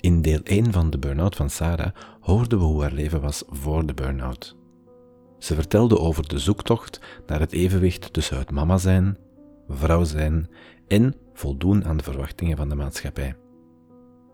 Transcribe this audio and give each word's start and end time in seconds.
In 0.00 0.22
deel 0.22 0.40
1 0.42 0.72
van 0.72 0.90
de 0.90 0.98
burn-out 0.98 1.36
van 1.36 1.50
Sarah 1.50 1.94
hoorden 2.20 2.58
we 2.58 2.64
hoe 2.64 2.82
haar 2.82 2.92
leven 2.92 3.20
was 3.20 3.42
voor 3.48 3.86
de 3.86 3.94
burn-out. 3.94 4.56
Ze 5.38 5.54
vertelde 5.54 5.98
over 5.98 6.28
de 6.28 6.38
zoektocht 6.38 7.00
naar 7.26 7.40
het 7.40 7.52
evenwicht 7.52 8.12
tussen 8.12 8.38
het 8.38 8.50
mama 8.50 8.78
zijn, 8.78 9.16
vrouw 9.68 10.04
zijn 10.04 10.48
en 10.88 11.14
voldoen 11.32 11.84
aan 11.84 11.96
de 11.96 12.02
verwachtingen 12.02 12.56
van 12.56 12.68
de 12.68 12.74
maatschappij. 12.74 13.36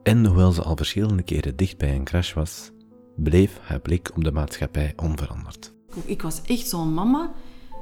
En 0.03 0.27
hoewel 0.27 0.53
ze 0.53 0.63
al 0.63 0.77
verschillende 0.77 1.23
keren 1.23 1.57
dicht 1.57 1.79
bij 1.79 1.95
een 1.95 2.05
crash 2.05 2.33
was, 2.33 2.71
bleef 3.17 3.59
haar 3.63 3.81
blik 3.81 4.11
op 4.17 4.25
de 4.25 4.33
maatschappij 4.33 4.93
onveranderd. 4.97 5.73
Ik 6.05 6.23
was 6.23 6.43
echt 6.43 6.69
zo'n 6.69 6.95
mama 6.95 7.33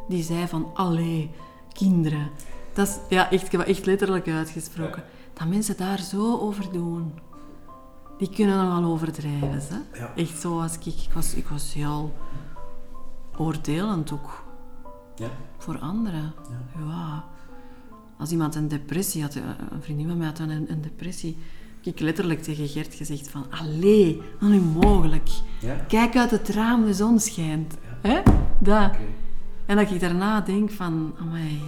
die 0.08 0.22
zei 0.22 0.46
van, 0.46 0.70
allee, 0.74 1.30
kinderen. 1.72 2.30
Dat 2.72 2.88
is, 2.88 2.98
ja, 3.08 3.30
echt, 3.30 3.44
ik 3.44 3.52
heb 3.52 3.60
het 3.60 3.70
echt 3.70 3.86
letterlijk 3.86 4.28
uitgesproken. 4.28 5.04
Dat 5.34 5.48
mensen 5.48 5.76
daar 5.76 6.00
zo 6.00 6.38
over 6.38 6.72
doen. 6.72 7.12
Die 8.18 8.30
kunnen 8.34 8.56
nogal 8.56 8.84
overdrijven. 8.92 9.50
Hè? 9.92 9.98
Ja. 9.98 10.12
Echt 10.16 10.40
zo 10.40 10.60
als 10.60 10.74
ik, 10.74 10.84
ik 10.86 11.08
was, 11.14 11.34
ik 11.34 11.46
was 11.48 11.74
heel 11.74 12.14
oordelend 13.36 14.12
ook 14.12 14.44
Ja. 15.16 15.28
voor 15.58 15.78
anderen. 15.78 16.32
Ja. 16.78 17.24
Als 18.18 18.30
iemand 18.30 18.54
een 18.54 18.68
depressie 18.68 19.22
had, 19.22 19.34
eh, 19.34 19.42
een 19.70 19.82
vriendin 19.82 20.08
van 20.08 20.16
mij 20.18 20.26
had 20.26 20.38
een, 20.38 20.50
een 20.70 20.82
depressie, 20.82 21.36
heb 21.82 21.94
ik 21.94 22.00
letterlijk 22.00 22.42
tegen 22.42 22.68
Gert 22.68 22.94
gezegd 22.94 23.28
van, 23.28 23.46
allee, 23.50 24.22
onmogelijk. 24.40 25.28
Ja. 25.60 25.74
Kijk 25.74 26.16
uit 26.16 26.30
het 26.30 26.48
raam, 26.48 26.84
de 26.84 26.94
zon 26.94 27.18
schijnt. 27.20 27.74
Hè? 28.02 28.20
Dat. 28.58 28.90
En 29.66 29.76
dat 29.76 29.90
ik 29.90 30.00
daarna 30.00 30.40
denk 30.40 30.70
van, 30.70 31.14
amai, 31.20 31.60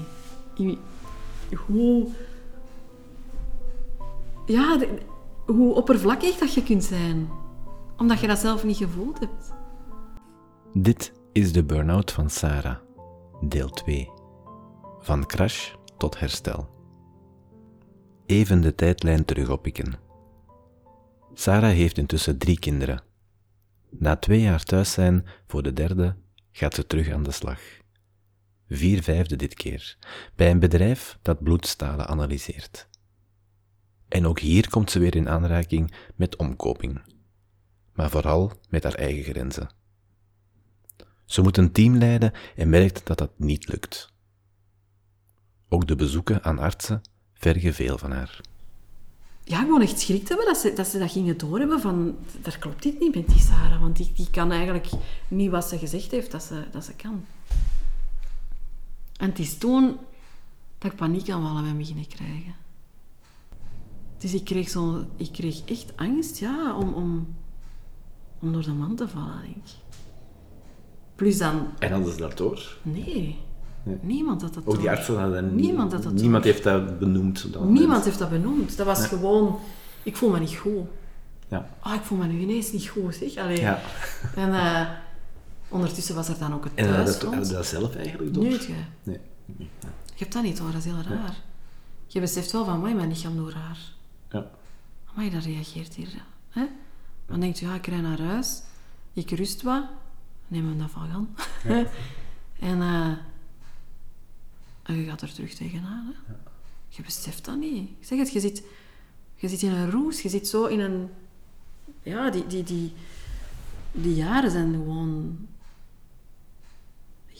hoe... 1.66 2.06
Ja, 4.46 4.76
de- 4.76 4.98
hoe 5.46 5.74
oppervlakkig 5.74 6.38
dat 6.38 6.54
je 6.54 6.62
kunt 6.62 6.84
zijn. 6.84 7.30
Omdat 7.96 8.20
je 8.20 8.26
dat 8.26 8.38
zelf 8.38 8.64
niet 8.64 8.76
gevoeld 8.76 9.18
hebt. 9.18 9.52
Dit 10.72 11.12
is 11.32 11.52
de 11.52 11.64
burn-out 11.64 12.12
van 12.12 12.30
Sarah, 12.30 12.76
deel 13.40 13.70
2. 13.70 14.10
Van 14.98 15.26
crash 15.26 15.72
tot 15.96 16.18
herstel. 16.18 16.68
Even 18.26 18.60
de 18.60 18.74
tijdlijn 18.74 19.24
terug 19.24 19.50
oppikken. 19.50 19.94
Sarah 21.34 21.72
heeft 21.72 21.98
intussen 21.98 22.38
drie 22.38 22.58
kinderen. 22.58 23.02
Na 23.90 24.16
twee 24.16 24.40
jaar 24.40 24.64
thuis 24.64 24.92
zijn 24.92 25.26
voor 25.46 25.62
de 25.62 25.72
derde 25.72 26.16
gaat 26.52 26.74
ze 26.74 26.86
terug 26.86 27.10
aan 27.10 27.22
de 27.22 27.30
slag. 27.30 27.60
Vier 28.68 29.02
vijfde 29.02 29.36
dit 29.36 29.54
keer, 29.54 29.96
bij 30.36 30.50
een 30.50 30.58
bedrijf 30.58 31.18
dat 31.22 31.42
bloedstalen 31.42 32.06
analyseert. 32.06 32.88
En 34.10 34.26
ook 34.26 34.38
hier 34.38 34.70
komt 34.70 34.90
ze 34.90 34.98
weer 34.98 35.16
in 35.16 35.28
aanraking 35.28 35.92
met 36.14 36.36
omkoping, 36.36 37.00
maar 37.92 38.10
vooral 38.10 38.52
met 38.68 38.82
haar 38.82 38.94
eigen 38.94 39.22
grenzen. 39.22 39.70
Ze 41.24 41.42
moet 41.42 41.56
een 41.56 41.72
team 41.72 41.96
leiden 41.96 42.32
en 42.56 42.68
merkt 42.68 43.06
dat 43.06 43.18
dat 43.18 43.30
niet 43.36 43.68
lukt. 43.68 44.12
Ook 45.68 45.86
de 45.86 45.96
bezoeken 45.96 46.44
aan 46.44 46.58
artsen 46.58 47.00
vergen 47.34 47.74
veel 47.74 47.98
van 47.98 48.10
haar. 48.10 48.40
Ja, 49.44 49.60
gewoon 49.60 49.82
echt 49.82 50.00
schrik 50.00 50.28
hebben 50.28 50.46
dat 50.46 50.56
ze, 50.56 50.72
dat 50.72 50.92
dat 50.92 51.10
gingen 51.10 51.38
doorhebben 51.38 51.80
van... 51.80 52.16
Daar 52.42 52.58
klopt 52.58 52.84
iets 52.84 53.00
niet 53.00 53.14
met 53.14 53.28
die 53.28 53.40
Sarah, 53.40 53.80
want 53.80 53.96
die, 53.96 54.12
die 54.14 54.30
kan 54.30 54.52
eigenlijk 54.52 54.88
niet 55.28 55.50
wat 55.50 55.68
ze 55.68 55.78
gezegd 55.78 56.10
heeft 56.10 56.30
dat 56.30 56.42
ze, 56.42 56.64
dat 56.72 56.84
ze 56.84 56.94
kan. 56.94 57.24
En 59.16 59.28
het 59.28 59.38
is 59.38 59.58
toen 59.58 59.98
dat 60.78 60.92
ik 60.92 60.98
paniekaanvallen 60.98 61.64
ben 61.64 61.76
beginnen 61.76 62.06
krijgen. 62.06 62.54
Dus 64.20 64.34
ik 64.34 64.44
kreeg, 64.44 64.68
zo, 64.68 65.04
ik 65.16 65.32
kreeg 65.32 65.64
echt 65.64 65.92
angst, 65.96 66.38
ja, 66.38 66.76
om, 66.76 66.92
om, 66.92 67.34
om 68.40 68.52
door 68.52 68.62
de 68.62 68.72
man 68.72 68.96
te 68.96 69.08
vallen, 69.08 69.40
denk 69.42 69.56
ik. 69.56 69.72
Plus 71.14 71.38
dan... 71.38 71.66
En 71.78 71.92
hadden 71.92 72.12
ze 72.12 72.18
dat 72.18 72.36
door? 72.36 72.76
Nee, 72.82 73.38
niemand 74.00 74.42
had 74.42 74.54
dat 74.54 74.66
Ook 74.66 74.74
die 74.74 74.82
door. 74.82 74.90
artsen 74.96 75.18
hadden 75.18 75.54
Niemand 75.54 75.92
had 75.92 76.02
dat 76.02 76.12
Niemand 76.12 76.44
door. 76.44 76.52
heeft 76.52 76.64
dat 76.64 76.98
benoemd. 76.98 77.52
dat 77.52 77.64
Niemand 77.68 78.04
heeft 78.04 78.18
dat 78.18 78.30
benoemd. 78.30 78.76
Dat 78.76 78.86
was 78.86 79.06
gewoon... 79.06 79.58
Ik 80.02 80.16
voel 80.16 80.30
me 80.30 80.38
niet 80.38 80.56
goed. 80.56 80.84
Ja. 81.48 81.68
Ah, 81.80 81.94
ik 81.94 82.00
voel 82.02 82.18
me 82.18 82.26
nu 82.26 82.38
ineens 82.40 82.72
niet 82.72 82.88
goed, 82.88 83.14
zeg. 83.14 83.36
Allee. 83.36 83.60
ja. 83.60 83.80
En 84.36 84.54
eh, 84.54 84.88
ondertussen 85.68 86.14
was 86.14 86.28
er 86.28 86.38
dan 86.38 86.54
ook 86.54 86.64
het 86.64 86.72
En 86.74 86.94
hadden 86.94 87.20
dat, 87.30 87.48
dat 87.50 87.66
zelf 87.66 87.96
eigenlijk 87.96 88.34
door? 88.34 88.42
Nee, 88.42 88.52
je, 88.52 88.74
Nee. 89.02 89.18
je 89.56 89.66
hebt 90.16 90.32
dat 90.32 90.42
niet 90.42 90.58
hoor, 90.58 90.70
dat 90.70 90.78
is 90.78 90.84
heel 90.84 91.02
raar. 91.08 91.34
Je 92.06 92.20
beseft 92.20 92.52
wel 92.52 92.64
van, 92.64 92.80
mij 92.80 92.94
mijn 92.94 93.08
lichaam 93.08 93.36
doet 93.36 93.52
raar. 93.52 93.78
Maar 95.14 95.30
dat 95.30 95.44
reageert 95.44 95.94
hier. 95.94 96.24
Hè? 96.50 96.66
Dan 97.26 97.40
denkt 97.40 97.58
je, 97.58 97.66
ja, 97.66 97.74
ik 97.74 97.86
rij 97.86 98.00
naar 98.00 98.20
huis, 98.20 98.62
ik 99.12 99.30
rust 99.30 99.62
wat, 99.62 99.84
neem 100.48 100.68
een 100.68 100.76
Navalgan. 100.76 101.34
en, 102.70 102.80
eh, 102.80 103.12
en 104.82 104.94
je 104.96 105.04
gaat 105.04 105.22
er 105.22 105.32
terug 105.32 105.54
tegenaan. 105.54 106.14
Hè? 106.26 106.32
Je 106.88 107.02
beseft 107.02 107.44
dat 107.44 107.56
niet. 107.56 107.88
Ik 107.88 108.06
zeg 108.06 108.18
het, 108.18 108.32
je 108.32 108.40
zit, 108.40 108.62
je 109.34 109.48
zit 109.48 109.62
in 109.62 109.70
een 109.70 109.90
roes, 109.90 110.22
je 110.22 110.28
zit 110.28 110.48
zo 110.48 110.64
in 110.64 110.80
een... 110.80 111.10
Ja, 112.02 112.30
die, 112.30 112.46
die, 112.46 112.62
die, 112.62 112.92
die 113.92 114.14
jaren 114.14 114.50
zijn 114.50 114.72
gewoon 114.72 115.48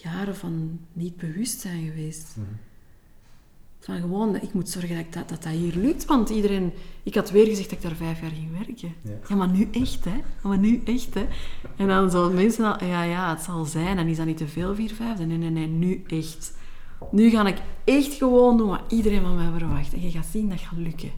jaren 0.02 0.37
van 0.37 0.81
niet 0.92 1.16
bewustzijn 1.16 1.87
geweest. 1.87 2.37
Van 3.80 4.00
gewoon, 4.00 4.36
ik 4.36 4.52
moet 4.52 4.68
zorgen 4.68 4.96
dat, 4.96 5.04
ik 5.04 5.12
dat, 5.12 5.28
dat 5.28 5.42
dat 5.42 5.52
hier 5.52 5.74
lukt. 5.76 6.04
Want 6.04 6.28
iedereen... 6.28 6.72
Ik 7.02 7.14
had 7.14 7.30
weer 7.30 7.46
gezegd 7.46 7.70
dat 7.70 7.78
ik 7.78 7.84
daar 7.84 7.96
vijf 7.96 8.20
jaar 8.20 8.30
ging 8.30 8.58
werken. 8.66 8.94
Ja, 9.28 9.36
maar 9.36 9.48
nu 9.48 9.68
echt, 9.72 10.04
hè. 10.04 10.20
Maar 10.42 10.58
nu 10.58 10.82
echt, 10.84 11.14
hè. 11.14 11.26
En 11.76 11.86
dan 11.86 12.10
zo 12.10 12.30
mensen 12.30 12.64
al... 12.64 12.86
Ja, 12.86 13.02
ja, 13.02 13.30
het 13.30 13.42
zal 13.42 13.64
zijn. 13.64 13.98
En 13.98 14.08
is 14.08 14.16
dat 14.16 14.26
niet 14.26 14.36
te 14.36 14.48
veel, 14.48 14.74
vier, 14.74 14.94
vijf? 14.94 15.19
Nee, 15.19 15.38
nee, 15.38 15.50
nee, 15.50 15.66
nu 15.66 16.02
echt. 16.06 16.52
Nu 17.10 17.30
ga 17.30 17.46
ik 17.46 17.58
echt 17.84 18.14
gewoon 18.14 18.56
doen 18.56 18.69
wat 18.69 18.80
iedereen 18.88 19.22
van 19.22 19.34
mij 19.34 19.58
verwacht. 19.58 19.92
En 19.92 20.02
je 20.02 20.10
gaat 20.10 20.26
zien 20.30 20.48
dat 20.48 20.60
gaat 20.60 20.78
lukken. 20.78 21.10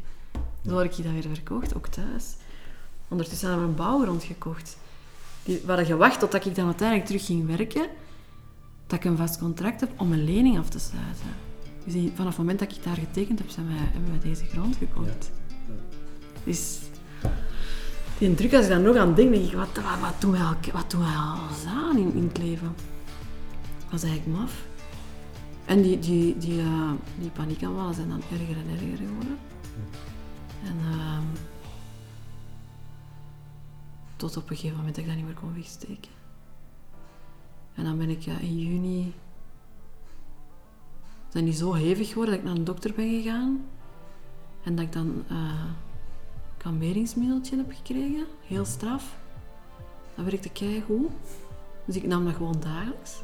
Zo 0.66 0.78
heb 0.78 0.86
ik 0.86 0.92
je 0.92 1.02
dat 1.02 1.12
weer 1.12 1.34
verkocht, 1.34 1.76
ook 1.76 1.86
thuis. 1.86 2.36
Ondertussen 3.08 3.48
hebben 3.48 3.66
we 3.66 3.72
een 3.72 3.78
bouwgrond 3.78 4.24
gekocht. 4.24 4.76
Die, 5.42 5.60
je 5.66 5.84
gewacht 5.84 6.20
totdat 6.20 6.44
ik 6.44 6.54
dan 6.54 6.66
uiteindelijk 6.66 7.08
terug 7.08 7.24
ging 7.26 7.46
werken, 7.46 7.86
dat 8.86 8.98
ik 8.98 9.04
een 9.04 9.16
vast 9.16 9.38
contract 9.38 9.80
heb 9.80 10.00
om 10.00 10.12
een 10.12 10.24
lening 10.24 10.58
af 10.58 10.68
te 10.68 10.78
sluiten. 10.78 11.51
Dus 11.84 11.94
vanaf 12.14 12.28
het 12.28 12.38
moment 12.38 12.58
dat 12.58 12.72
ik 12.72 12.84
daar 12.84 12.96
getekend 12.96 13.38
heb, 13.38 13.50
zijn 13.50 13.66
wij, 13.66 13.76
hebben 13.76 14.20
deze 14.20 14.44
grond 14.44 14.76
gekocht. 14.76 15.30
Dus 16.44 16.78
die 18.18 18.34
druk, 18.34 18.54
als 18.54 18.64
ik 18.64 18.70
daar 18.70 18.80
nog 18.80 18.96
aan 18.96 19.14
denk, 19.14 19.32
denk 19.32 19.44
ik, 19.44 19.52
wat, 19.52 19.68
wat, 19.74 20.00
wat 20.00 20.20
doen 20.20 20.32
wij 20.32 20.40
al, 20.40 20.54
wat 20.72 20.90
doen 20.90 21.00
wij 21.00 21.16
al 21.16 21.38
aan 21.66 21.98
in, 21.98 22.14
in 22.14 22.24
het 22.24 22.38
leven? 22.38 22.74
Dat 23.90 24.02
is 24.02 24.08
eigenlijk 24.08 24.38
maf. 24.38 24.64
En 25.64 25.82
die, 25.82 25.98
die, 25.98 26.38
die, 26.38 26.60
eh, 26.60 26.90
die 27.18 27.30
paniekaanvallen 27.30 27.94
zijn 27.94 28.08
dan 28.08 28.22
erger 28.32 28.56
en 28.56 28.68
erger 28.72 28.96
geworden. 28.96 29.38
En 30.64 30.76
ehm, 30.90 31.24
tot 34.16 34.36
op 34.36 34.50
een 34.50 34.56
gegeven 34.56 34.76
moment 34.76 34.94
dat 34.94 35.04
ik 35.04 35.10
dat 35.10 35.18
niet 35.18 35.26
meer 35.26 35.40
kon 35.40 35.54
wegsteken. 35.54 36.10
En 37.74 37.84
dan 37.84 37.98
ben 37.98 38.08
ik 38.08 38.20
ja, 38.20 38.38
in 38.38 38.58
juni... 38.58 39.12
Zijn 41.32 41.44
die 41.44 41.54
zo 41.54 41.72
hevig 41.72 42.08
geworden 42.08 42.34
dat 42.34 42.42
ik 42.42 42.48
naar 42.48 42.58
een 42.58 42.64
dokter 42.64 42.92
ben 42.94 43.22
gegaan. 43.22 43.64
En 44.62 44.74
dat 44.74 44.84
ik 44.84 44.92
dan 44.92 45.24
eh, 45.28 45.36
een 45.36 46.56
kalmeringsmiddeltje 46.56 47.56
heb 47.56 47.72
gekregen. 47.72 48.26
Heel 48.46 48.64
straf. 48.64 49.16
Dat 50.14 50.24
werkte 50.24 50.48
keigoed. 50.48 51.10
Dus 51.84 51.96
ik 51.96 52.06
nam 52.06 52.24
dat 52.24 52.34
gewoon 52.34 52.60
dagelijks. 52.60 53.20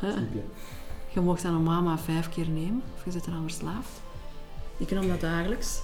Je 1.14 1.20
mocht 1.20 1.42
dat 1.42 1.52
normaal 1.52 1.82
maar 1.82 1.98
vijf 1.98 2.28
keer 2.28 2.48
nemen. 2.48 2.82
Of 2.94 3.04
je 3.04 3.10
zit 3.10 3.26
eraan 3.26 3.42
verslaafd. 3.42 4.00
Ik 4.76 4.90
nam 4.90 5.08
dat 5.08 5.20
dagelijks. 5.20 5.76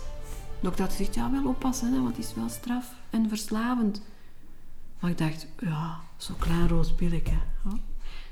De 0.61 0.63
dokter 0.63 0.85
had 0.85 0.95
gezegd, 0.95 1.15
ja, 1.15 1.31
wel 1.31 1.47
oppassen, 1.47 1.93
hè, 1.93 2.03
want 2.03 2.17
het 2.17 2.25
is 2.25 2.35
wel 2.35 2.49
straf 2.49 2.95
en 3.11 3.29
verslavend. 3.29 4.03
Maar 5.01 5.11
ik 5.11 5.19
dacht, 5.19 5.47
ja, 5.59 6.01
zo'n 6.17 6.39
klein 6.39 6.69
rood 6.69 6.97
pilletje. 6.97 7.37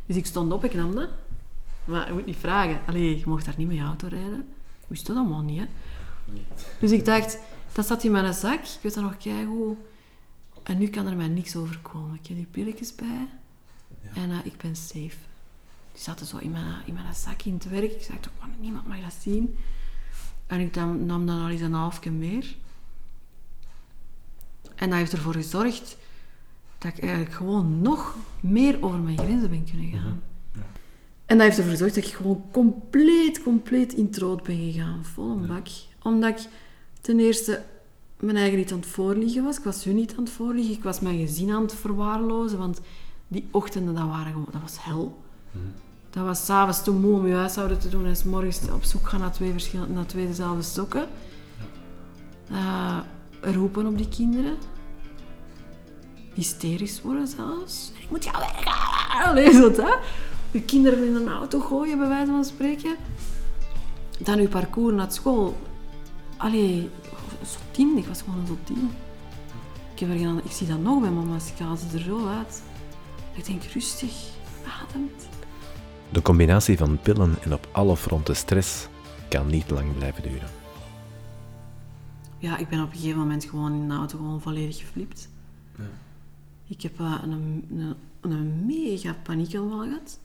Dus 0.07 0.17
ik 0.17 0.27
stond 0.27 0.53
op, 0.53 0.65
ik 0.65 0.75
nam 0.75 0.95
dat. 0.95 1.09
Maar 1.85 2.07
je 2.07 2.13
moet 2.13 2.27
niet 2.27 2.37
vragen. 2.37 2.81
Allee, 2.87 3.19
je 3.19 3.25
mocht 3.27 3.45
daar 3.45 3.55
niet 3.57 3.67
met 3.67 3.77
je 3.77 3.83
auto 3.83 4.09
rijden. 4.09 4.41
Ik 4.81 4.87
wist 4.87 5.07
dat 5.07 5.17
allemaal 5.17 5.43
niet, 5.43 5.59
hè. 5.59 5.67
Dus 6.81 6.91
ik 6.91 7.05
dacht, 7.05 7.39
dat 7.73 7.87
zat 7.87 8.05
in 8.05 8.11
mijn 8.11 8.35
zak. 8.35 8.61
Ik 8.61 8.79
weet 8.83 8.95
dat 8.95 9.05
nog 9.05 9.17
keigoed. 9.17 9.77
En 10.63 10.79
nu 10.79 10.89
kan 10.89 11.07
er 11.07 11.17
mij 11.17 11.29
niks 11.29 11.57
overkomen. 11.57 12.19
Ik 12.23 12.27
heb 12.27 12.37
die 12.37 12.47
pilletjes 12.47 12.95
bij. 12.95 13.29
En 14.15 14.31
eh, 14.31 14.39
ik 14.45 14.57
ben 14.57 14.77
safe. 14.77 15.17
Die 15.93 16.03
zaten 16.03 16.27
zo 16.27 16.37
in 16.37 16.51
mijn, 16.51 16.75
in 16.85 16.95
mijn 16.95 17.15
zak 17.15 17.43
in 17.43 17.55
het 17.55 17.69
werk. 17.69 17.93
Ik 17.93 18.09
dacht, 18.09 18.29
oh, 18.39 18.45
niemand 18.61 18.87
mag 18.87 19.01
dat 19.01 19.17
zien. 19.21 19.57
En 20.47 20.61
ik 20.61 20.75
nam, 20.75 21.07
nam 21.07 21.27
dan 21.27 21.43
al 21.43 21.49
eens 21.49 21.61
een 21.61 21.73
halfje 21.73 22.11
meer. 22.11 22.57
En 24.75 24.89
dat 24.89 24.99
heeft 24.99 25.13
ervoor 25.13 25.35
gezorgd 25.35 25.97
dat 26.79 26.97
ik 26.97 27.03
eigenlijk 27.03 27.33
gewoon 27.33 27.81
nog 27.81 28.17
meer 28.41 28.85
over 28.85 28.99
mijn 28.99 29.19
grenzen 29.19 29.51
ben 29.51 29.65
kunnen 29.65 29.91
gaan. 29.91 30.23
En 31.27 31.37
dat 31.37 31.47
heeft 31.47 31.57
ervoor 31.57 31.73
gezorgd 31.73 31.95
dat 31.95 32.05
ik 32.05 32.13
gewoon 32.13 32.45
compleet, 32.53 33.43
compleet 33.43 33.93
in 33.93 34.05
het 34.05 34.19
rood 34.19 34.43
ben 34.43 34.73
gegaan. 34.73 35.05
Vol 35.05 35.31
een 35.31 35.47
bak. 35.47 35.67
Omdat 36.03 36.31
ik 36.31 36.47
ten 37.01 37.21
eerste 37.21 37.63
mijn 38.21 38.37
eigen 38.37 38.59
niet 38.59 38.73
aan 38.73 38.79
het 38.79 38.87
voorliegen 38.87 39.45
was. 39.45 39.59
Ik 39.59 39.65
was 39.65 39.85
hun 39.85 39.95
niet 39.95 40.15
aan 40.17 40.25
het 40.25 40.33
voorliegen. 40.33 40.75
Ik 40.75 40.83
was 40.83 41.01
mijn 41.01 41.19
gezin 41.19 41.51
aan 41.51 41.63
het 41.63 41.75
verwaarlozen. 41.75 42.59
Want 42.59 42.81
die 43.29 43.49
ochtenden, 43.51 43.95
dat, 43.95 44.07
waren 44.07 44.33
gewoon, 44.33 44.49
dat 44.53 44.61
was 44.61 44.77
hel. 44.81 45.23
Dat 46.11 46.25
was 46.25 46.45
s'avonds 46.45 46.83
te 46.83 46.91
moe 46.91 47.15
om 47.15 47.27
je 47.27 47.35
huishouden 47.35 47.79
te 47.79 47.89
doen. 47.89 48.07
En 48.07 48.17
's 48.17 48.23
morgens 48.23 48.61
op 48.73 48.85
zoek 48.85 49.09
gaan 49.09 49.21
naar 49.21 49.33
twee, 49.33 49.51
verschillende, 49.51 49.95
naar 49.95 50.07
twee 50.07 50.27
dezelfde 50.27 50.63
sokken. 50.63 51.09
Eh, 52.51 52.99
roepen 53.41 53.87
op 53.87 53.97
die 53.97 54.09
kinderen. 54.09 54.57
Hysterisch 56.35 57.03
worden 57.03 57.29
zelfs. 57.29 57.93
Ik 58.01 58.11
moet 58.11 58.25
jou 58.25 58.37
weg. 58.39 58.65
Allee, 59.25 59.53
zo 59.53 59.71
dat. 59.71 59.99
Je 60.55 60.63
kinderen 60.63 61.07
in 61.07 61.15
een 61.15 61.29
auto 61.29 61.61
gooien, 61.61 61.99
bij 61.99 62.09
wijze 62.09 62.31
van 62.31 62.45
spreken. 62.45 62.97
Dan 64.19 64.39
uw 64.39 64.49
parcours 64.49 64.95
naar 64.95 65.13
school. 65.13 65.57
Allee, 66.37 66.91
zo 67.47 67.59
tien. 67.71 67.97
Ik 67.97 68.07
was 68.07 68.23
gewoon 68.23 68.39
een 68.39 68.47
zo 68.47 68.59
tien. 68.65 68.91
Ik, 69.95 70.01
heb 70.01 70.11
er 70.11 70.19
geen, 70.19 70.41
ik 70.45 70.51
zie 70.51 70.67
dat 70.67 70.79
nog 70.79 71.01
bij 71.01 71.11
mama's. 71.11 71.51
Ik 71.51 71.59
haal 71.59 71.77
ze 71.77 71.85
er 71.93 72.03
zo 72.03 72.29
uit. 72.29 72.63
Ik 73.33 73.45
denk 73.45 73.63
rustig, 73.63 74.13
ademt. 74.83 75.29
De 76.11 76.23
combinatie 76.23 76.77
van 76.77 76.99
pillen 77.03 77.35
en 77.43 77.53
op 77.53 77.69
alle 77.73 77.97
fronten 77.97 78.37
stress 78.37 78.89
kan 79.29 79.47
niet 79.47 79.71
lang 79.71 79.97
blijven 79.97 80.23
duren. 80.23 80.49
Ja, 82.39 82.57
ik 82.57 82.69
ben 82.69 82.83
op 82.83 82.91
een 82.91 82.97
gegeven 82.97 83.19
moment 83.19 83.45
gewoon 83.45 83.73
in 83.73 83.89
de 83.89 83.95
auto 83.95 84.17
gewoon 84.17 84.41
volledig 84.41 84.79
geflipt. 84.79 85.29
Ja. 85.79 85.85
Ik 86.67 86.83
heb 86.83 87.01
eh, 87.01 87.15
een, 87.23 87.65
een, 87.71 87.97
een 88.21 88.67
mega 88.67 89.17
paniekaanval 89.23 89.79
gehad. 89.79 90.19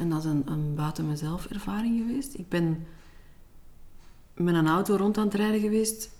En 0.00 0.10
dat 0.10 0.18
is 0.18 0.24
een, 0.24 0.42
een 0.46 0.74
buiten 0.74 1.06
mezelf 1.06 1.46
ervaring 1.46 1.98
geweest. 1.98 2.34
Ik 2.34 2.48
ben 2.48 2.86
met 4.34 4.54
een 4.54 4.68
auto 4.68 4.96
rond 4.96 5.18
aan 5.18 5.24
het 5.24 5.34
rijden 5.34 5.60
geweest, 5.60 6.10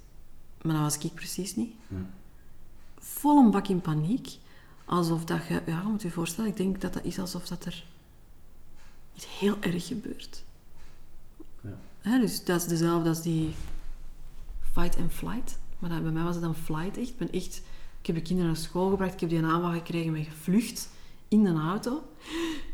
maar 0.62 0.73
dat 0.73 0.82
was 0.82 0.99
ik 0.99 1.15
precies 1.15 1.56
niet. 1.56 1.75
Vol 2.99 3.38
een 3.38 3.50
bak 3.50 3.69
in 3.69 3.81
paniek. 3.81 4.38
Alsof 4.85 5.25
dat 5.25 5.47
je, 5.47 5.62
ja, 5.67 5.82
moet 5.82 6.03
je 6.03 6.11
voorstellen, 6.11 6.50
ik 6.50 6.56
denk 6.56 6.81
dat 6.81 6.93
dat 6.93 7.05
is 7.05 7.19
alsof 7.19 7.47
dat 7.47 7.65
er 7.65 7.85
iets 9.15 9.38
heel 9.38 9.56
erg 9.61 9.87
gebeurt. 9.87 10.44
Ja. 12.03 12.19
Dus 12.19 12.44
dat 12.44 12.61
is 12.61 12.67
dezelfde 12.67 13.09
als 13.09 13.23
die 13.23 13.55
fight 14.73 14.97
and 14.99 15.12
flight. 15.12 15.59
Maar 15.79 15.91
dat, 15.91 16.03
bij 16.03 16.12
mij 16.12 16.23
was 16.23 16.35
het 16.35 16.44
dan 16.44 16.55
flight 16.55 16.97
echt. 16.97 17.09
Ik, 17.09 17.19
ben 17.19 17.33
echt. 17.33 17.62
ik 18.00 18.06
heb 18.06 18.17
de 18.17 18.23
kinderen 18.23 18.53
naar 18.53 18.61
school 18.61 18.91
gebracht, 18.91 19.12
ik 19.12 19.21
heb 19.21 19.29
die 19.29 19.38
een 19.38 19.50
aanval 19.50 19.73
gekregen 19.73 20.12
met 20.12 20.26
gevlucht 20.26 20.88
in 21.31 21.47
een 21.47 21.61
auto. 21.61 22.03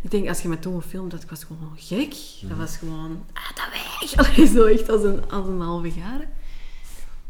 Ik 0.01 0.11
denk, 0.11 0.29
als 0.29 0.43
je 0.43 0.49
me 0.49 0.59
toen 0.59 0.83
gefilmd 0.83 1.13
had, 1.13 1.23
ik 1.23 1.31
was 1.31 1.45
gewoon 1.45 1.73
gek. 1.77 2.15
Dat 2.49 2.57
was 2.57 2.77
gewoon, 2.77 3.25
ah, 3.33 3.49
dat 3.55 3.69
weg. 3.71 4.17
Allee, 4.27 4.47
zo 4.47 4.65
echt 4.65 4.89
als 4.89 5.03
een, 5.03 5.31
als 5.31 5.47
een 5.47 5.61
halve 5.61 5.93
jaar. 5.93 6.21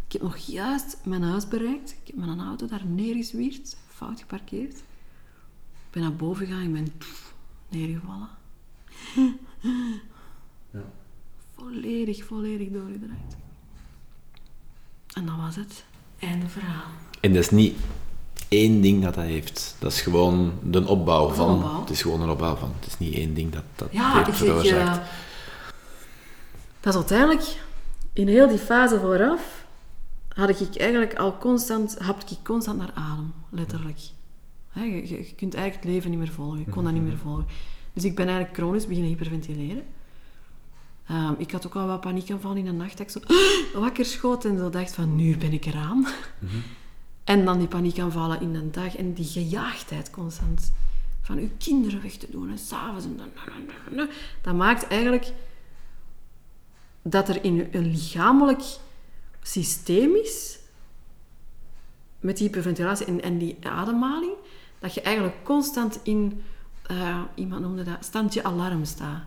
Ik 0.06 0.12
heb 0.12 0.22
nog 0.22 0.36
juist 0.36 0.96
mijn 1.04 1.22
huis 1.22 1.48
bereikt. 1.48 1.90
Ik 1.90 2.06
heb 2.06 2.16
mijn 2.16 2.40
auto 2.40 2.66
daar 2.66 2.86
neergezwierd, 2.86 3.76
fout 3.88 4.20
geparkeerd. 4.20 4.76
Ik 4.76 5.90
ben 5.90 6.02
naar 6.02 6.16
boven 6.16 6.46
gegaan, 6.46 6.62
ik 6.62 6.72
ben 6.72 6.96
pff, 6.98 7.34
neergevallen. 7.68 8.28
Ja. 10.70 10.84
Volledig, 11.54 12.24
volledig 12.24 12.68
doorgedraaid. 12.68 13.36
En 15.14 15.26
dat 15.26 15.36
was 15.36 15.56
het. 15.56 15.84
Einde 16.18 16.48
verhaal. 16.48 16.90
En 17.20 17.32
dat 17.32 17.42
is 17.42 17.50
niet 17.50 17.76
één 18.48 18.80
ding 18.80 19.02
dat 19.02 19.14
hij 19.14 19.26
heeft. 19.26 19.76
Dat 19.78 19.92
is 19.92 20.00
gewoon 20.00 20.52
de 20.62 20.86
opbouw 20.86 21.28
van. 21.28 21.54
opbouw. 21.54 21.80
Het 21.80 21.90
is 21.90 22.02
gewoon 22.02 22.20
een 22.20 22.30
opbouw 22.30 22.54
van. 22.56 22.72
Het 22.80 22.86
is 22.86 22.98
niet 22.98 23.14
één 23.14 23.34
ding 23.34 23.52
dat 23.52 23.62
dat 23.74 23.88
Ja, 23.90 24.24
heeft 24.24 24.38
veroorzaakt. 24.38 24.96
eh, 24.98 25.04
dat 26.80 26.92
is 26.94 27.00
uiteindelijk, 27.00 27.56
in 28.12 28.28
heel 28.28 28.48
die 28.48 28.58
fase 28.58 29.00
vooraf, 29.00 29.66
had 30.28 30.48
ik 30.48 30.76
eigenlijk 30.76 31.14
al 31.14 31.38
constant, 31.38 31.98
hapte 31.98 32.34
ik 32.34 32.44
constant 32.44 32.78
naar 32.78 32.90
adem, 32.94 33.32
letterlijk. 33.50 33.98
Je, 34.72 35.32
kunt 35.36 35.54
eigenlijk 35.54 35.84
het 35.84 35.92
leven 35.94 36.10
niet 36.10 36.18
meer 36.18 36.32
volgen, 36.32 36.60
ik 36.60 36.70
kon 36.70 36.84
dat 36.84 36.92
niet 36.92 37.02
meer 37.02 37.16
volgen. 37.22 37.46
Dus 37.92 38.04
ik 38.04 38.14
ben 38.14 38.26
eigenlijk 38.26 38.56
chronisch 38.56 38.86
beginnen 38.86 39.10
hyperventileren. 39.10 39.82
Ehm, 41.08 41.32
ik 41.38 41.50
had 41.50 41.66
ook 41.66 41.74
al 41.76 41.86
wat 41.86 42.00
paniekaanvallen 42.00 42.56
in 42.56 42.64
de 42.64 42.72
nacht, 42.72 42.98
dat 42.98 43.06
ik 43.06 43.12
zo 43.12 43.20
wakker 43.80 44.04
schoot 44.04 44.44
en 44.44 44.58
zo 44.58 44.70
dacht 44.70 44.94
van, 44.94 45.16
nu 45.16 45.36
ben 45.36 45.52
ik 45.52 45.64
eraan. 45.66 46.06
En 47.26 47.44
dan 47.44 47.58
die 47.58 47.68
paniekaanvallen 47.68 48.40
in 48.40 48.52
de 48.52 48.70
dag 48.70 48.96
en 48.96 49.12
die 49.12 49.24
gejaagdheid 49.24 50.10
constant. 50.10 50.72
Van 51.22 51.38
uw 51.38 51.48
kinderen 51.58 52.02
weg 52.02 52.12
te 52.16 52.26
doen 52.30 52.50
en 52.50 52.58
s'avonds. 52.58 53.04
en 53.04 53.16
dan- 53.16 53.28
Dat 54.42 54.54
maakt 54.54 54.86
eigenlijk 54.86 55.32
dat 57.02 57.28
er 57.28 57.44
in 57.44 57.68
een 57.72 57.86
lichamelijk 57.90 58.62
systeem 59.42 60.14
is, 60.14 60.58
met 62.20 62.36
die 62.36 62.46
hyperventilatie 62.46 63.06
en, 63.06 63.22
en 63.22 63.38
die 63.38 63.56
ademhaling, 63.62 64.32
dat 64.78 64.94
je 64.94 65.00
eigenlijk 65.00 65.36
constant 65.44 65.98
in, 66.02 66.42
eh, 66.86 67.20
iemand 67.34 67.62
noemde 67.62 67.82
dat, 67.82 67.96
standje 68.04 68.44
alarm 68.44 68.84
staat. 68.84 69.22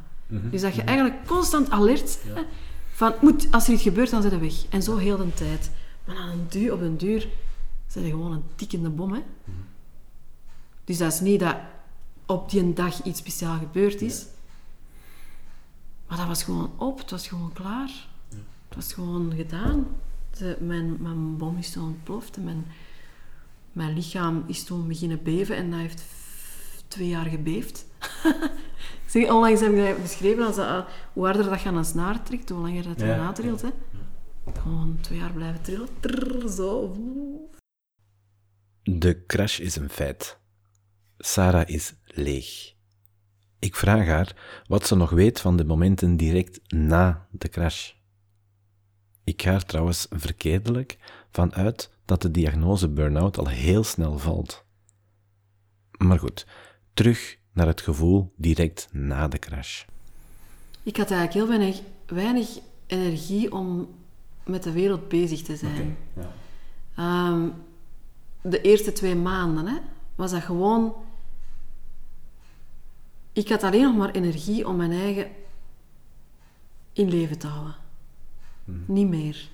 Dus 0.52 0.62
dat 0.62 0.76
je 0.76 0.82
eigenlijk 0.82 1.28
constant 1.28 1.70
alert 1.70 2.20
van, 2.92 3.14
moet, 3.22 3.48
als 3.52 3.68
er 3.68 3.74
iets 3.74 3.82
gebeurt, 3.84 4.10
dan 4.10 4.22
zit 4.22 4.32
je 4.32 4.40
weg. 4.40 4.54
En 4.70 4.84
zo 4.84 4.98
heel 4.98 5.18
de 5.18 5.34
tijd. 5.34 5.72
Maar 6.06 6.16
aan 6.16 6.30
een 6.30 6.46
duur, 6.50 6.74
op 6.74 6.82
een 6.82 6.98
duur 6.98 7.28
zijn 7.90 8.06
gewoon 8.06 8.32
een 8.32 8.44
tikkende 8.56 8.90
bom. 8.90 9.14
Hè? 9.14 9.22
Dus 10.84 10.98
dat 10.98 11.14
is 11.14 11.20
niet 11.20 11.40
dat 11.40 11.56
op 12.26 12.50
die 12.50 12.74
dag 12.74 13.04
iets 13.04 13.20
speciaal 13.20 13.58
gebeurd 13.58 14.02
is. 14.02 14.26
Maar 16.08 16.18
dat 16.18 16.28
was 16.28 16.44
gewoon 16.44 16.72
op, 16.78 16.98
het 17.00 17.12
was 17.12 17.28
gewoon 17.28 17.54
klaar. 17.54 18.08
Het 18.68 18.76
was 18.76 18.94
gewoon 18.94 19.34
gedaan. 19.36 19.88
De- 20.38 20.58
mijn, 20.60 20.98
mijn 21.02 21.38
bom 21.38 21.58
is 21.58 21.72
toen 21.72 21.84
ontploft 21.84 22.38
en 22.38 22.44
mijn, 22.44 22.66
mijn 23.72 23.94
lichaam 23.94 24.44
is 24.48 24.64
toen 24.64 24.88
beginnen 24.88 25.24
beven 25.24 25.56
en 25.56 25.70
dat 25.72 25.80
heeft 25.80 26.04
twee 26.88 27.08
jaar 27.08 27.26
gebeefd. 27.26 27.86
zeg, 29.08 29.30
onlangs 29.32 29.62
heb 29.62 29.72
ik 29.72 29.86
dat 29.88 30.02
beschreven 30.02 30.46
als 30.46 30.58
eh, 30.58 30.80
hoe 31.14 31.26
harder 31.26 31.44
dat 31.50 31.62
je 31.62 31.70
aan 31.70 31.76
een 31.78 31.86
snaar 31.86 32.24
trekt, 32.24 32.50
hoe 32.50 32.60
langer 32.60 32.84
dat 32.84 33.00
je 33.00 33.06
Ja. 33.06 33.16
natrilt. 33.18 33.62
Hè. 33.62 33.70
Gewoon 34.62 34.98
twee 35.02 35.20
jaar 35.20 35.32
blijven 35.32 35.62
trillen. 35.62 35.88
Trrr, 36.00 36.50
zo. 36.50 36.96
De 38.84 39.26
crash 39.26 39.60
is 39.60 39.76
een 39.76 39.90
feit. 39.90 40.38
Sarah 41.18 41.70
is 41.70 41.94
leeg. 42.06 42.74
Ik 43.60 43.76
vraag 43.76 44.06
haar 44.06 44.64
wat 44.68 44.88
ze 44.88 44.96
nog 44.96 45.10
weet 45.10 45.40
van 45.40 45.58
de 45.58 45.66
momenten 45.66 46.18
direct 46.18 46.60
na 46.68 47.28
de 47.32 47.50
crash. 47.50 47.92
Ik 49.24 49.42
ga 49.42 49.54
er 49.54 49.66
trouwens 49.66 50.08
verkeerdelijk 50.10 50.98
van 51.32 51.54
uit 51.54 51.92
dat 52.06 52.22
de 52.22 52.32
diagnose 52.32 52.90
burn-out 52.90 53.38
al 53.38 53.48
heel 53.48 53.84
snel 53.84 54.18
valt. 54.18 54.66
Maar 55.98 56.20
goed, 56.20 56.48
terug 56.94 57.38
naar 57.54 57.68
het 57.68 57.82
gevoel 57.82 58.34
direct 58.36 58.88
na 58.92 59.28
de 59.28 59.40
crash. 59.40 59.84
Ik 60.84 60.98
had 60.98 61.12
eigenlijk 61.12 61.34
heel 61.34 61.58
weinig, 61.58 61.82
weinig 62.06 62.50
energie 62.88 63.52
om 63.52 63.90
met 64.46 64.64
de 64.64 64.72
wereld 64.72 65.08
bezig 65.08 65.42
te 65.42 65.56
zijn. 65.56 65.98
ja. 66.16 66.32
Ehm, 66.96 67.50
de 68.42 68.62
eerste 68.62 68.92
twee 68.94 69.16
maanden 69.16 69.68
hè, 69.68 69.78
was 70.16 70.32
dat 70.32 70.42
gewoon. 70.44 70.94
Ik 73.34 73.50
had 73.50 73.64
alleen 73.64 73.82
nog 73.82 73.96
maar 73.96 74.12
energie 74.12 74.68
om 74.68 74.76
mijn 74.76 74.92
eigen 74.92 75.28
in 76.94 77.10
leven 77.10 77.38
te 77.40 77.48
houden. 77.48 77.76
Niet 78.86 79.08
meer. 79.08 79.50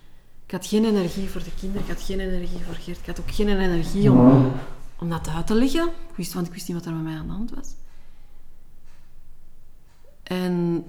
Ik 0.45 0.51
had 0.51 0.65
geen 0.65 0.85
energie 0.85 1.29
voor 1.29 1.43
de 1.43 1.55
kinderen, 1.59 1.87
ik 1.87 1.93
had 1.95 2.01
geen 2.01 2.19
energie 2.19 2.59
voor 2.59 2.73
Geert, 2.73 2.99
ik 2.99 3.05
had 3.05 3.19
ook 3.19 3.31
geen 3.31 3.47
energie 3.59 4.11
om, 4.11 4.51
om 4.99 5.09
dat 5.09 5.27
uit 5.27 5.47
te 5.47 5.53
leggen. 5.55 5.87
Ik 5.87 6.15
wist, 6.15 6.33
want 6.33 6.47
ik 6.47 6.53
wist 6.53 6.67
niet 6.67 6.77
wat 6.77 6.85
er 6.85 6.93
met 6.93 7.03
mij 7.03 7.15
aan 7.17 7.27
de 7.27 7.33
hand 7.33 7.51
was. 7.51 7.73
En 10.23 10.83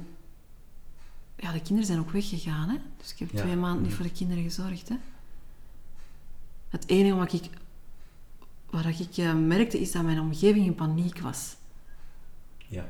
ja, 1.36 1.52
de 1.52 1.60
kinderen 1.60 1.86
zijn 1.86 1.98
ook 1.98 2.10
weggegaan. 2.10 2.68
Hè? 2.68 2.76
Dus 2.96 3.12
ik 3.12 3.18
heb 3.18 3.30
Ja. 3.30 3.40
twee 3.40 3.56
maanden 3.56 3.82
niet 3.82 3.94
voor 3.94 4.04
de 4.04 4.12
kinderen 4.12 4.42
gezorgd. 4.42 4.88
Hè? 4.88 4.96
Het 6.68 6.88
enige 6.88 7.14
wat 7.16 7.32
ik, 7.32 7.48
waar 8.70 8.88
ik 8.88 9.16
eh, 9.16 9.34
merkte, 9.34 9.80
is 9.80 9.92
dat 9.92 10.02
mijn 10.02 10.20
omgeving 10.20 10.66
in 10.66 10.74
paniek 10.74 11.20
was. 11.20 11.56
Ja. 12.68 12.86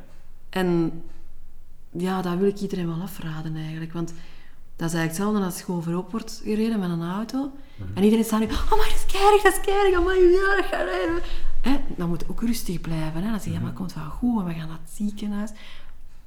En 0.48 1.02
ja, 1.90 2.22
dat 2.22 2.38
wil 2.38 2.48
ik 2.48 2.60
iedereen 2.60 2.86
wel 2.86 3.02
afraden 3.02 3.56
eigenlijk. 3.56 3.92
Want 3.92 4.08
dat 4.76 4.88
is 4.88 4.94
eigenlijk 4.94 5.08
hetzelfde 5.08 5.44
als 5.44 5.62
gewoon 5.62 5.82
voorop 5.82 6.10
wordt 6.10 6.40
gereden 6.44 6.78
met 6.78 6.90
een 6.90 7.10
auto. 7.10 7.50
En 7.94 8.02
iedereen 8.04 8.24
staat 8.24 8.40
nu, 8.40 8.46
oh 8.46 8.70
maar 8.70 8.88
dat 8.88 9.06
is 9.06 9.06
keihard, 9.06 9.42
dat 9.42 9.52
is 9.52 9.60
keihard, 9.60 9.96
oh 9.96 10.04
maar 10.04 10.16
ja, 10.16 10.56
dat 10.56 10.64
gaat 10.64 10.84
rijden. 10.84 11.20
Hè? 11.60 11.80
Dan 11.96 12.08
moet 12.08 12.20
je 12.20 12.30
ook 12.30 12.42
rustig 12.42 12.80
blijven. 12.80 13.22
Hè? 13.22 13.30
Dan 13.30 13.40
zeg 13.40 13.44
je, 13.44 13.52
ja, 13.52 13.58
maar 13.58 13.68
het 13.68 13.76
komt 13.78 13.94
wel 13.94 14.10
goed 14.10 14.40
en 14.40 14.46
we 14.46 14.54
gaan 14.54 14.68
naar 14.68 14.78
het 14.82 14.94
ziekenhuis. 14.94 15.50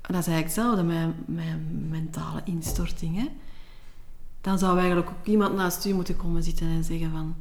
En 0.01 0.13
dat 0.13 0.21
is 0.21 0.27
eigenlijk 0.27 0.45
hetzelfde 0.45 0.83
met 0.83 1.27
mijn 1.27 1.87
mentale 1.89 2.41
instorting. 2.43 3.15
Hè? 3.15 3.27
Dan 4.41 4.59
zou 4.59 4.77
eigenlijk 4.77 5.09
ook 5.09 5.25
iemand 5.25 5.55
naast 5.55 5.85
u 5.85 5.93
moeten 5.93 6.15
komen 6.15 6.43
zitten 6.43 6.67
en 6.67 6.83
zeggen 6.83 7.11
van... 7.11 7.35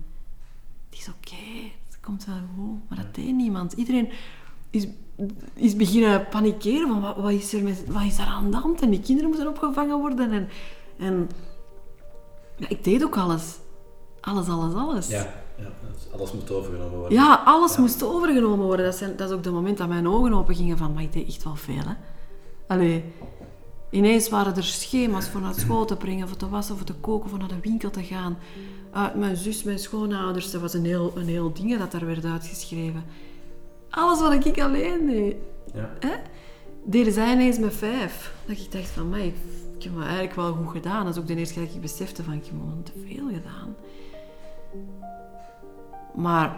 Het 0.91 0.99
is 0.99 1.09
oké, 1.09 1.71
komt 2.09 2.25
wel 2.25 2.37
goed. 2.57 2.89
Maar 2.89 2.99
dat 2.99 3.15
deed 3.15 3.35
niemand. 3.35 3.73
Iedereen 3.73 4.09
is, 4.71 4.87
is 5.55 5.77
beginnen 5.77 6.29
panikeren 6.29 6.89
van 6.89 7.01
wat, 7.01 7.17
wat, 7.17 7.31
is 7.31 7.53
er 7.53 7.63
met, 7.63 7.85
wat 7.87 8.03
is 8.03 8.19
er 8.19 8.25
aan 8.25 8.51
de 8.51 8.57
hand? 8.57 8.81
En 8.81 8.91
die 8.91 9.01
kinderen 9.01 9.31
moeten 9.31 9.49
opgevangen 9.49 9.99
worden. 9.99 10.33
En, 10.33 10.49
en 10.99 11.29
ja, 12.57 12.69
ik 12.69 12.85
deed 12.85 13.05
ook 13.05 13.17
alles. 13.17 13.59
alles, 14.21 14.49
alles, 14.49 14.75
alles. 14.75 15.09
Ja, 15.09 15.35
ja 15.57 15.71
alles 16.13 16.33
moet 16.33 16.51
overgenomen 16.51 16.99
worden. 16.99 17.19
Ja, 17.19 17.43
alles 17.45 17.77
moest 17.77 18.03
overgenomen 18.03 18.67
worden. 18.67 18.85
Dat, 18.87 18.95
zijn, 18.95 19.17
dat 19.17 19.29
is 19.31 19.37
ook 19.37 19.43
de 19.43 19.51
moment 19.51 19.79
dat 19.79 19.89
mijn 19.89 20.09
ogen 20.09 20.33
open 20.33 20.55
gingen 20.55 20.79
van, 20.79 20.93
maar 20.93 21.03
ik 21.03 21.13
deed 21.13 21.29
echt 21.29 21.45
wel 21.45 21.57
veel, 21.57 21.83
hè. 21.87 21.95
Allee, 22.67 23.05
ineens 23.91 24.29
waren 24.29 24.57
er 24.57 24.65
schema's 24.65 25.29
voor 25.29 25.41
naar 25.41 25.55
school 25.55 25.85
te 25.85 25.97
brengen, 25.97 26.29
voor 26.29 26.37
te 26.37 26.49
wassen, 26.49 26.77
voor 26.77 26.87
te 26.87 26.95
koken, 26.95 27.31
voor 27.31 27.39
naar 27.39 27.49
de 27.49 27.61
winkel 27.63 27.91
te 27.91 28.03
gaan. 28.03 28.39
Uh, 28.95 29.15
mijn 29.15 29.37
zus, 29.37 29.63
mijn 29.63 29.79
schoonouders, 29.79 30.51
dat 30.51 30.61
was 30.61 30.75
een 30.75 30.85
heel, 30.85 31.13
een 31.17 31.29
heel 31.29 31.53
ding 31.53 31.79
dat 31.79 31.91
daar 31.91 32.07
werd 32.07 32.25
uitgeschreven. 32.25 33.05
Alles 33.91 34.21
wat 34.21 34.47
ik 34.47 34.61
alleen 34.61 35.07
deed. 35.07 35.37
Ja. 35.75 35.91
Hè? 36.01 36.15
Deden 36.85 37.13
zij 37.13 37.33
ineens 37.33 37.59
met 37.59 37.75
vijf. 37.75 38.35
Dat 38.47 38.59
ik 38.59 38.73
dacht 38.73 38.89
van, 38.89 39.09
mij, 39.09 39.35
ik 39.77 39.83
heb 39.83 39.93
me 39.93 40.03
eigenlijk 40.03 40.35
wel 40.35 40.53
goed 40.53 40.71
gedaan. 40.71 41.05
Dat 41.05 41.15
is 41.15 41.21
ook 41.21 41.27
de 41.27 41.37
eerste 41.37 41.55
keer 41.55 41.67
dat 41.67 41.75
ik 41.75 41.81
besefte 41.81 42.23
van, 42.23 42.33
ik 42.33 42.45
heb 42.45 42.55
gewoon 42.59 42.83
te 42.83 42.93
veel 43.07 43.29
gedaan. 43.29 43.75
Maar 46.15 46.57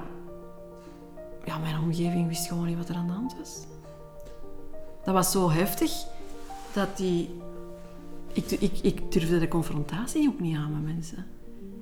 ja, 1.45 1.59
mijn 1.59 1.79
omgeving 1.79 2.29
wist 2.29 2.49
gewoon 2.49 2.67
niet 2.67 2.77
wat 2.77 2.89
er 2.89 2.95
aan 2.95 3.07
de 3.07 3.13
hand 3.13 3.37
was. 3.39 3.67
Dat 5.05 5.15
was 5.15 5.31
zo 5.31 5.51
heftig 5.51 5.93
dat 6.75 6.97
die... 6.97 7.29
Ik, 8.33 8.51
ik, 8.51 8.79
ik 8.83 9.13
durfde 9.13 9.39
de 9.39 9.49
confrontatie 9.49 10.29
ook 10.29 10.41
niet 10.41 10.57
aan 10.57 10.73
met 10.73 10.95
mensen. 10.95 11.27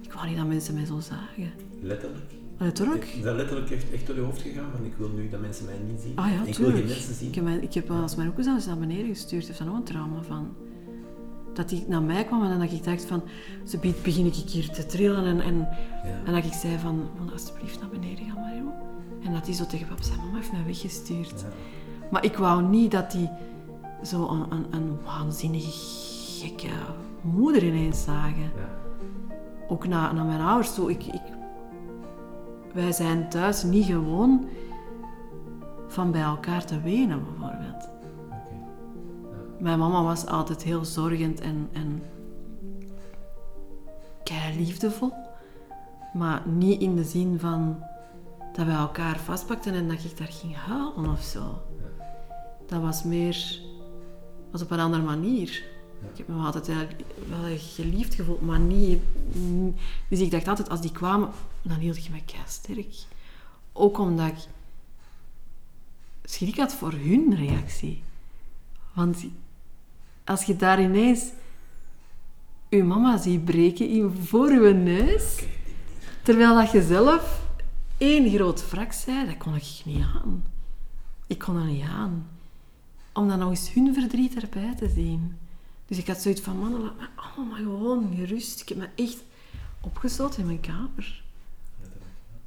Ik 0.03 0.13
wou 0.13 0.27
niet 0.29 0.37
dat 0.37 0.47
mensen 0.47 0.75
mij 0.75 0.85
zo 0.85 1.01
zagen. 1.01 1.53
Letterlijk? 1.81 2.33
Letterlijk. 2.59 3.05
Is 3.05 3.23
dat 3.23 3.37
letterlijk 3.37 3.71
echt, 3.71 3.91
echt 3.93 4.07
door 4.07 4.17
je 4.17 4.23
hoofd 4.23 4.43
gegaan? 4.43 4.71
Van 4.77 4.85
ik 4.85 4.95
wil 4.97 5.09
nu 5.09 5.29
dat 5.29 5.41
mensen 5.41 5.65
mij 5.65 5.79
niet 5.91 6.01
zien. 6.01 6.13
Ah 6.15 6.27
ja, 6.27 6.43
ik 6.45 6.55
tuurlijk. 6.55 6.59
wil 6.59 6.71
geen 6.71 6.87
mensen 6.87 7.15
zien. 7.15 7.29
Ik 7.29 7.35
heb, 7.35 7.45
mijn, 7.45 7.63
ik 7.63 7.75
heb 7.75 7.91
als 7.91 8.15
mijn 8.15 8.29
ook 8.29 8.39
eens 8.39 8.67
naar 8.67 8.79
beneden 8.79 9.07
gestuurd. 9.07 9.47
heeft 9.47 9.59
daar 9.59 9.69
ook 9.69 9.75
een 9.75 9.85
trauma 9.85 10.23
van. 10.23 10.55
Dat 11.55 11.71
hij 11.71 11.85
naar 11.89 12.03
mij 12.03 12.25
kwam 12.25 12.45
en 12.45 12.59
dat 12.59 12.73
ik 12.73 12.85
dacht 12.85 13.05
van... 13.05 13.23
Ze 13.65 13.79
begin 14.03 14.27
ik 14.27 14.35
hier 14.35 14.71
te 14.71 14.87
trillen 14.87 15.25
en, 15.25 15.41
en, 15.41 15.69
en 16.25 16.33
dat 16.33 16.45
ik 16.45 16.53
zei 16.53 16.79
van... 16.79 17.09
Alsjeblieft 17.33 17.81
naar 17.81 17.89
beneden 17.89 18.25
gaan, 18.25 18.41
Mario. 18.41 18.73
En 19.25 19.33
dat 19.33 19.47
hij 19.47 19.55
zo 19.55 19.67
tegen 19.67 19.89
pap 19.89 20.03
zei, 20.03 20.17
mama 20.17 20.37
heeft 20.37 20.53
mij 20.53 20.65
weggestuurd. 20.65 21.45
Maar 22.11 22.25
ik 22.25 22.37
wou 22.37 22.63
niet 22.63 22.91
dat 22.91 23.13
hij 23.13 23.31
zo 24.03 24.29
een, 24.29 24.53
een, 24.53 24.67
een 24.71 24.99
waanzinnige, 25.05 25.71
gekke 26.41 26.71
moeder 27.21 27.65
ineens 27.65 28.03
zagen. 28.03 28.43
Ja. 28.43 28.79
Ook 29.69 29.87
naar, 29.87 30.15
naar 30.15 30.25
mijn 30.25 30.41
ouders 30.41 30.75
toe. 30.75 30.91
Ik, 30.91 31.05
ik, 31.05 31.23
wij 32.73 32.93
zijn 32.93 33.29
thuis 33.29 33.63
niet 33.63 33.85
gewoon 33.85 34.49
van 35.87 36.11
bij 36.11 36.23
elkaar 36.23 36.65
te 36.65 36.81
wenen, 36.81 37.25
bijvoorbeeld. 37.25 37.89
Mijn 39.59 39.79
mama 39.79 40.03
was 40.03 40.27
altijd 40.27 40.63
heel 40.63 40.85
zorgend 40.85 41.41
en, 41.41 41.69
en 41.73 42.03
kei 44.23 44.57
liefdevol. 44.57 45.13
Maar 46.13 46.43
niet 46.47 46.81
in 46.81 46.97
de 46.97 47.05
zin 47.05 47.39
van 47.39 47.83
dat 48.53 48.67
wij 48.67 48.75
elkaar 48.75 49.19
vastpakten 49.19 49.75
en 49.75 49.89
dat 49.89 50.05
ik 50.05 50.19
daar 50.19 50.29
ging 50.31 50.57
huilen 50.57 51.11
of 51.11 51.23
zo. 51.23 51.63
Dat 52.67 52.81
was 52.81 53.03
meer 53.03 53.61
was 54.51 54.63
op 54.63 54.71
een 54.71 54.81
andere 54.81 55.03
manier. 55.03 55.63
Ik 56.13 56.19
heb 56.19 56.29
me 56.29 56.45
altijd 56.45 56.67
wel 57.29 57.57
geliefd 57.57 58.15
gevoeld, 58.15 58.41
maar 58.41 58.59
niet, 58.59 58.99
Dus 60.09 60.21
ik 60.21 60.31
dacht 60.31 60.49
altijd, 60.49 60.69
als 60.69 60.81
die 60.81 60.93
kwamen, 60.93 61.29
dan 61.63 61.77
hield 61.79 61.97
ik 61.97 62.11
me 62.11 62.21
sterk. 62.47 62.95
Ook 63.73 63.99
omdat 63.99 64.27
ik 64.27 64.49
schrik 66.25 66.57
had 66.57 66.73
voor 66.73 66.93
hun 66.93 67.35
reactie. 67.37 68.03
Want 68.93 69.25
als 70.25 70.45
je 70.45 70.57
daar 70.57 70.83
ineens 70.83 71.25
je 72.69 72.85
mama 72.85 73.17
ziet 73.17 73.45
breken 73.45 74.17
voor 74.17 74.53
je 74.53 74.75
neus, 74.75 75.45
terwijl 76.23 76.55
dat 76.55 76.71
je 76.71 76.83
zelf 76.83 77.43
één 77.99 78.31
groot 78.31 78.71
wrak 78.71 78.93
zei, 78.93 79.27
dat 79.27 79.37
kon 79.37 79.55
ik 79.55 79.83
niet 79.85 80.03
aan. 80.15 80.45
Ik 81.27 81.39
kon 81.39 81.55
dat 81.55 81.65
niet 81.65 81.85
aan. 81.85 82.38
Om 83.19 83.29
dan 83.29 83.39
nog 83.39 83.51
eens 83.51 83.73
hun 83.73 83.95
verdriet 83.95 84.43
erbij 84.43 84.75
te 84.75 84.89
zien. 84.89 85.39
Dus 85.87 85.99
ik 85.99 86.07
had 86.07 86.19
zoiets 86.19 86.41
van, 86.41 86.59
mannen, 86.59 86.81
laat 86.81 86.97
me 86.99 87.09
allemaal 87.15 87.57
gewoon 87.57 88.15
gerust. 88.17 88.61
Ik 88.61 88.69
heb 88.69 88.79
me 88.79 88.89
echt 88.95 89.23
opgesloten 89.81 90.41
in 90.41 90.47
mijn 90.47 90.61
kamer. 90.61 91.23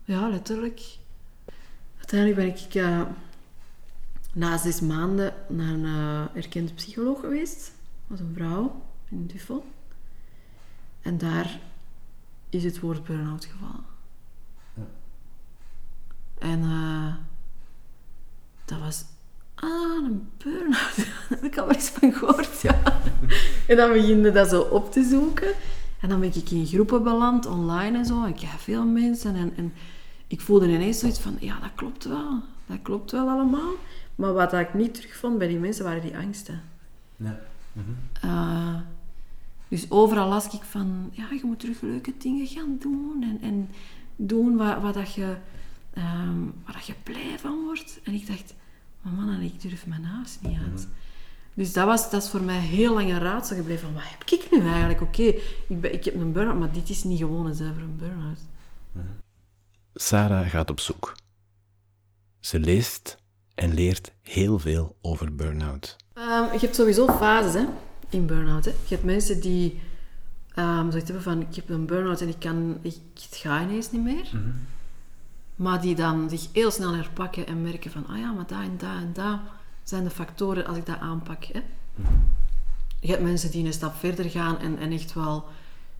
Ja, 0.03 0.29
letterlijk. 0.29 0.97
Uiteindelijk 1.97 2.39
ben 2.39 2.65
ik 2.65 2.75
uh, 2.75 3.01
na 4.33 4.57
zes 4.57 4.79
maanden 4.81 5.33
naar 5.49 5.73
een 5.73 5.85
uh, 5.85 6.35
erkende 6.35 6.73
psycholoog 6.73 7.19
geweest. 7.19 7.71
Dat 8.07 8.19
was 8.19 8.19
een 8.19 8.33
vrouw 8.33 8.81
in 9.09 9.27
Duffel. 9.27 9.65
En 11.01 11.17
daar 11.17 11.59
is 12.49 12.63
het 12.63 12.79
woord 12.79 13.03
burn-out 13.03 13.45
gevallen. 13.45 13.85
Ja. 14.73 14.87
En 16.39 16.59
uh, 16.59 17.15
dat 18.65 18.79
was 18.79 19.05
ah, 19.61 20.05
een 20.05 20.29
burn-out. 20.37 20.95
Daar 20.97 21.27
heb 21.29 21.43
ik 21.43 21.57
al 21.57 21.65
wel 21.65 21.75
eens 21.75 21.89
van 21.89 22.13
gehoord, 22.13 22.61
ja. 22.61 22.81
En 23.67 23.77
dan 23.77 23.91
begin 23.91 24.21
je 24.21 24.31
dat 24.31 24.49
zo 24.49 24.61
op 24.61 24.91
te 24.91 25.03
zoeken. 25.03 25.53
En 26.01 26.09
dan 26.09 26.19
ben 26.19 26.35
ik 26.35 26.49
in 26.49 26.65
groepen 26.65 27.03
beland, 27.03 27.45
online 27.45 27.97
en 27.97 28.05
zo. 28.05 28.25
Ik 28.25 28.39
heb 28.39 28.59
veel 28.59 28.85
mensen. 28.85 29.35
En, 29.35 29.53
en 29.55 29.73
ik 30.27 30.41
voelde 30.41 30.67
ineens 30.67 30.99
zoiets 30.99 31.19
van, 31.19 31.37
ja, 31.39 31.59
dat 31.59 31.71
klopt 31.75 32.05
wel. 32.05 32.41
Dat 32.65 32.77
klopt 32.81 33.11
wel 33.11 33.29
allemaal. 33.29 33.71
Maar 34.15 34.33
wat 34.33 34.53
ik 34.53 34.73
niet 34.73 34.93
terugvond 34.93 35.37
bij 35.37 35.47
die 35.47 35.59
mensen, 35.59 35.83
waren 35.83 36.01
die 36.01 36.17
angsten. 36.17 36.61
Ja. 37.17 37.39
Mhm. 37.73 37.91
Eh, 38.21 38.75
dus 39.67 39.91
overal 39.91 40.29
las 40.29 40.53
ik 40.53 40.63
van, 40.63 41.09
ja, 41.11 41.27
je 41.31 41.41
moet 41.43 41.59
terug 41.59 41.81
leuke 41.81 42.13
dingen 42.17 42.47
gaan 42.47 42.77
doen. 42.79 43.23
En, 43.23 43.39
en 43.41 43.69
doen 44.15 44.57
wat, 44.57 44.81
wat, 44.81 44.93
dat 44.93 45.13
je, 45.13 45.35
um, 45.97 46.53
waar 46.65 46.73
dat 46.73 46.85
je 46.85 46.93
blij 47.03 47.39
van 47.39 47.63
wordt. 47.65 47.99
En 48.03 48.13
ik 48.13 48.27
dacht, 48.27 48.53
maar 49.01 49.13
man, 49.13 49.41
ik 49.41 49.61
durf 49.61 49.87
mijn 49.87 50.01
naast 50.01 50.39
niet 50.41 50.57
uit. 50.57 50.73
Mhm. 50.73 50.99
Dus 51.53 51.73
dat, 51.73 51.85
was, 51.85 52.09
dat 52.09 52.23
is 52.23 52.29
voor 52.29 52.41
mij 52.41 52.59
heel 52.59 52.93
lang 52.93 53.09
een 53.09 53.19
raadsel 53.19 53.55
gebleven. 53.55 53.85
Van, 53.85 53.93
wat 53.93 54.03
heb 54.05 54.29
ik 54.29 54.51
nu 54.51 54.67
eigenlijk? 54.67 55.01
Oké, 55.01 55.23
ik, 55.67 55.83
ik 55.83 56.05
heb 56.05 56.15
een 56.15 56.31
burn-out, 56.31 56.59
maar 56.59 56.71
dit 56.71 56.89
is 56.89 57.03
niet 57.03 57.19
gewoon 57.19 57.45
een 57.45 57.55
zuiver 57.55 57.81
een 57.81 57.97
burn-out. 57.97 58.39
Mhm. 58.91 59.05
Sarah 59.93 60.49
gaat 60.49 60.69
op 60.69 60.79
zoek. 60.79 61.15
Ze 62.39 62.59
leest 62.59 63.17
en 63.55 63.73
leert 63.73 64.11
heel 64.21 64.59
veel 64.59 64.95
over 65.01 65.35
burn-out. 65.35 65.95
Um, 66.13 66.53
je 66.53 66.59
hebt 66.59 66.75
sowieso 66.75 67.07
fases 67.07 67.53
hè, 67.53 67.65
in 68.09 68.25
burn-out. 68.25 68.65
Hè. 68.65 68.71
Je 68.71 68.95
hebt 68.95 69.03
mensen 69.03 69.41
die 69.41 69.81
um, 70.55 70.91
zoiets 70.91 71.09
hebben 71.09 71.23
van, 71.23 71.41
ik 71.41 71.55
heb 71.55 71.69
een 71.69 71.85
burn-out 71.85 72.21
en 72.21 72.27
ik, 72.27 72.39
kan, 72.39 72.77
ik, 72.81 72.95
het 73.13 73.35
gaat 73.35 73.63
ineens 73.69 73.91
niet 73.91 74.03
meer. 74.03 74.29
Mhm. 74.33 74.49
Maar 75.61 75.81
die 75.81 75.95
dan 75.95 76.29
zich 76.29 76.47
heel 76.51 76.71
snel 76.71 76.93
herpakken 76.93 77.47
en 77.47 77.61
merken 77.61 77.91
van, 77.91 78.07
ah 78.07 78.17
ja, 78.17 78.31
maar 78.31 78.47
dat 78.47 78.59
en 78.59 78.77
dat 78.77 78.89
en 78.89 79.13
dat 79.13 79.39
zijn 79.83 80.03
de 80.03 80.09
factoren 80.09 80.65
als 80.65 80.77
ik 80.77 80.85
dat 80.85 80.99
aanpak. 80.99 81.43
Hè. 81.43 81.61
Je 82.99 83.07
hebt 83.07 83.21
mensen 83.21 83.51
die 83.51 83.65
een 83.65 83.73
stap 83.73 83.95
verder 83.95 84.29
gaan 84.29 84.59
en, 84.59 84.77
en 84.77 84.91
echt 84.91 85.13
wel 85.13 85.45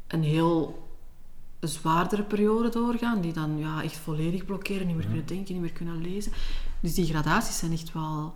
een 0.07 0.23
heel 0.23 0.87
zwaardere 1.59 2.23
periode 2.23 2.69
doorgaan, 2.69 3.21
die 3.21 3.33
dan 3.33 3.57
ja, 3.57 3.83
echt 3.83 3.97
volledig 3.97 4.45
blokkeren, 4.45 4.87
niet 4.87 4.95
meer 4.95 5.05
kunnen 5.05 5.25
denken, 5.25 5.53
niet 5.53 5.63
meer 5.63 5.71
kunnen 5.71 6.01
lezen. 6.01 6.31
Dus 6.79 6.93
die 6.93 7.05
gradaties 7.05 7.57
zijn 7.57 7.71
echt 7.71 7.93
wel 7.93 8.33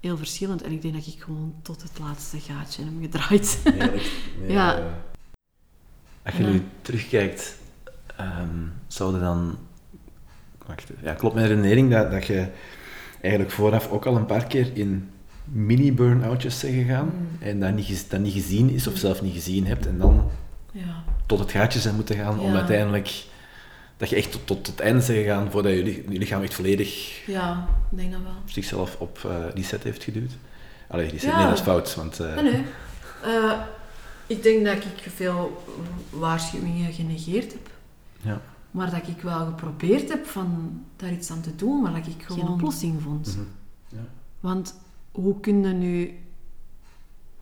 heel 0.00 0.16
verschillend. 0.16 0.62
En 0.62 0.72
ik 0.72 0.82
denk 0.82 0.94
dat 0.94 1.06
ik 1.06 1.22
gewoon 1.22 1.54
tot 1.62 1.82
het 1.82 1.98
laatste 1.98 2.40
gaatje 2.40 2.84
heb 2.84 2.92
gedraaid. 3.00 3.62
ja. 4.56 4.94
Als 6.22 6.36
je 6.36 6.42
nu 6.42 6.64
terugkijkt, 6.82 7.58
um, 8.20 8.72
zou 8.86 9.20
dan 9.20 9.58
wacht, 10.74 10.90
ja, 11.02 11.14
klopt 11.14 11.34
mijn 11.34 11.46
redenering 11.46 11.90
dat, 11.90 12.10
dat 12.10 12.26
je 12.26 12.46
eigenlijk 13.20 13.54
vooraf 13.54 13.90
ook 13.90 14.06
al 14.06 14.16
een 14.16 14.26
paar 14.26 14.46
keer 14.46 14.70
in 14.74 15.10
mini-burn-outjes 15.44 16.58
zijn 16.58 16.72
gegaan 16.72 17.04
mm. 17.06 17.48
en 17.48 17.60
dat 17.60 17.74
niet, 17.74 18.10
dat 18.10 18.20
niet 18.20 18.32
gezien 18.32 18.70
is 18.70 18.86
of 18.86 18.96
zelf 18.96 19.22
niet 19.22 19.34
gezien 19.34 19.66
hebt 19.66 19.86
en 19.86 19.98
dan 19.98 20.30
ja. 20.72 21.02
tot 21.26 21.38
het 21.38 21.50
gaatje 21.50 21.80
zijn 21.80 21.94
moeten 21.94 22.16
gaan 22.16 22.40
om 22.40 22.54
uiteindelijk 22.54 23.24
dat 23.96 24.10
je 24.10 24.16
echt 24.16 24.32
tot, 24.32 24.46
tot 24.46 24.66
het 24.66 24.80
einde 24.80 25.00
zijn 25.00 25.18
gegaan 25.18 25.50
voordat 25.50 25.72
je, 25.72 25.84
je 25.84 26.18
lichaam 26.18 26.42
echt 26.42 26.54
volledig 26.54 27.20
ja, 27.26 27.68
denk 27.88 28.12
dat 28.12 28.20
wel. 28.22 28.32
zichzelf 28.44 28.96
op 28.98 29.22
uh, 29.26 29.32
die 29.54 29.64
set 29.64 29.82
heeft 29.82 30.04
geduwd. 30.04 30.32
Allee, 30.88 31.10
die 31.10 31.18
set, 31.18 31.30
ja. 31.30 31.36
nee, 31.36 31.46
dat 31.46 31.56
is 31.56 31.62
fout. 31.62 31.94
Want, 31.94 32.20
uh... 32.20 32.34
nee, 32.34 32.52
nee. 32.52 32.64
Uh, 33.24 33.52
ik 34.26 34.42
denk 34.42 34.64
dat 34.64 34.76
ik 34.76 35.12
veel 35.14 35.64
waarschuwingen 36.10 36.92
genegeerd 36.92 37.52
heb. 37.52 37.70
Ja. 38.20 38.40
Maar 38.72 38.90
dat 38.90 39.08
ik 39.08 39.22
wel 39.22 39.46
geprobeerd 39.46 40.08
heb 40.08 40.26
van 40.26 40.80
daar 40.96 41.12
iets 41.12 41.30
aan 41.30 41.40
te 41.40 41.56
doen, 41.56 41.82
maar 41.82 41.92
dat 41.92 42.06
ik 42.06 42.22
geen 42.22 42.48
oplossing 42.48 43.02
vond. 43.02 43.36
Mhm. 43.36 43.46
ja. 43.88 44.08
Want 44.40 44.74
hoe 45.10 45.40
kun 45.40 45.62
je 45.62 45.72
nu... 45.72 46.16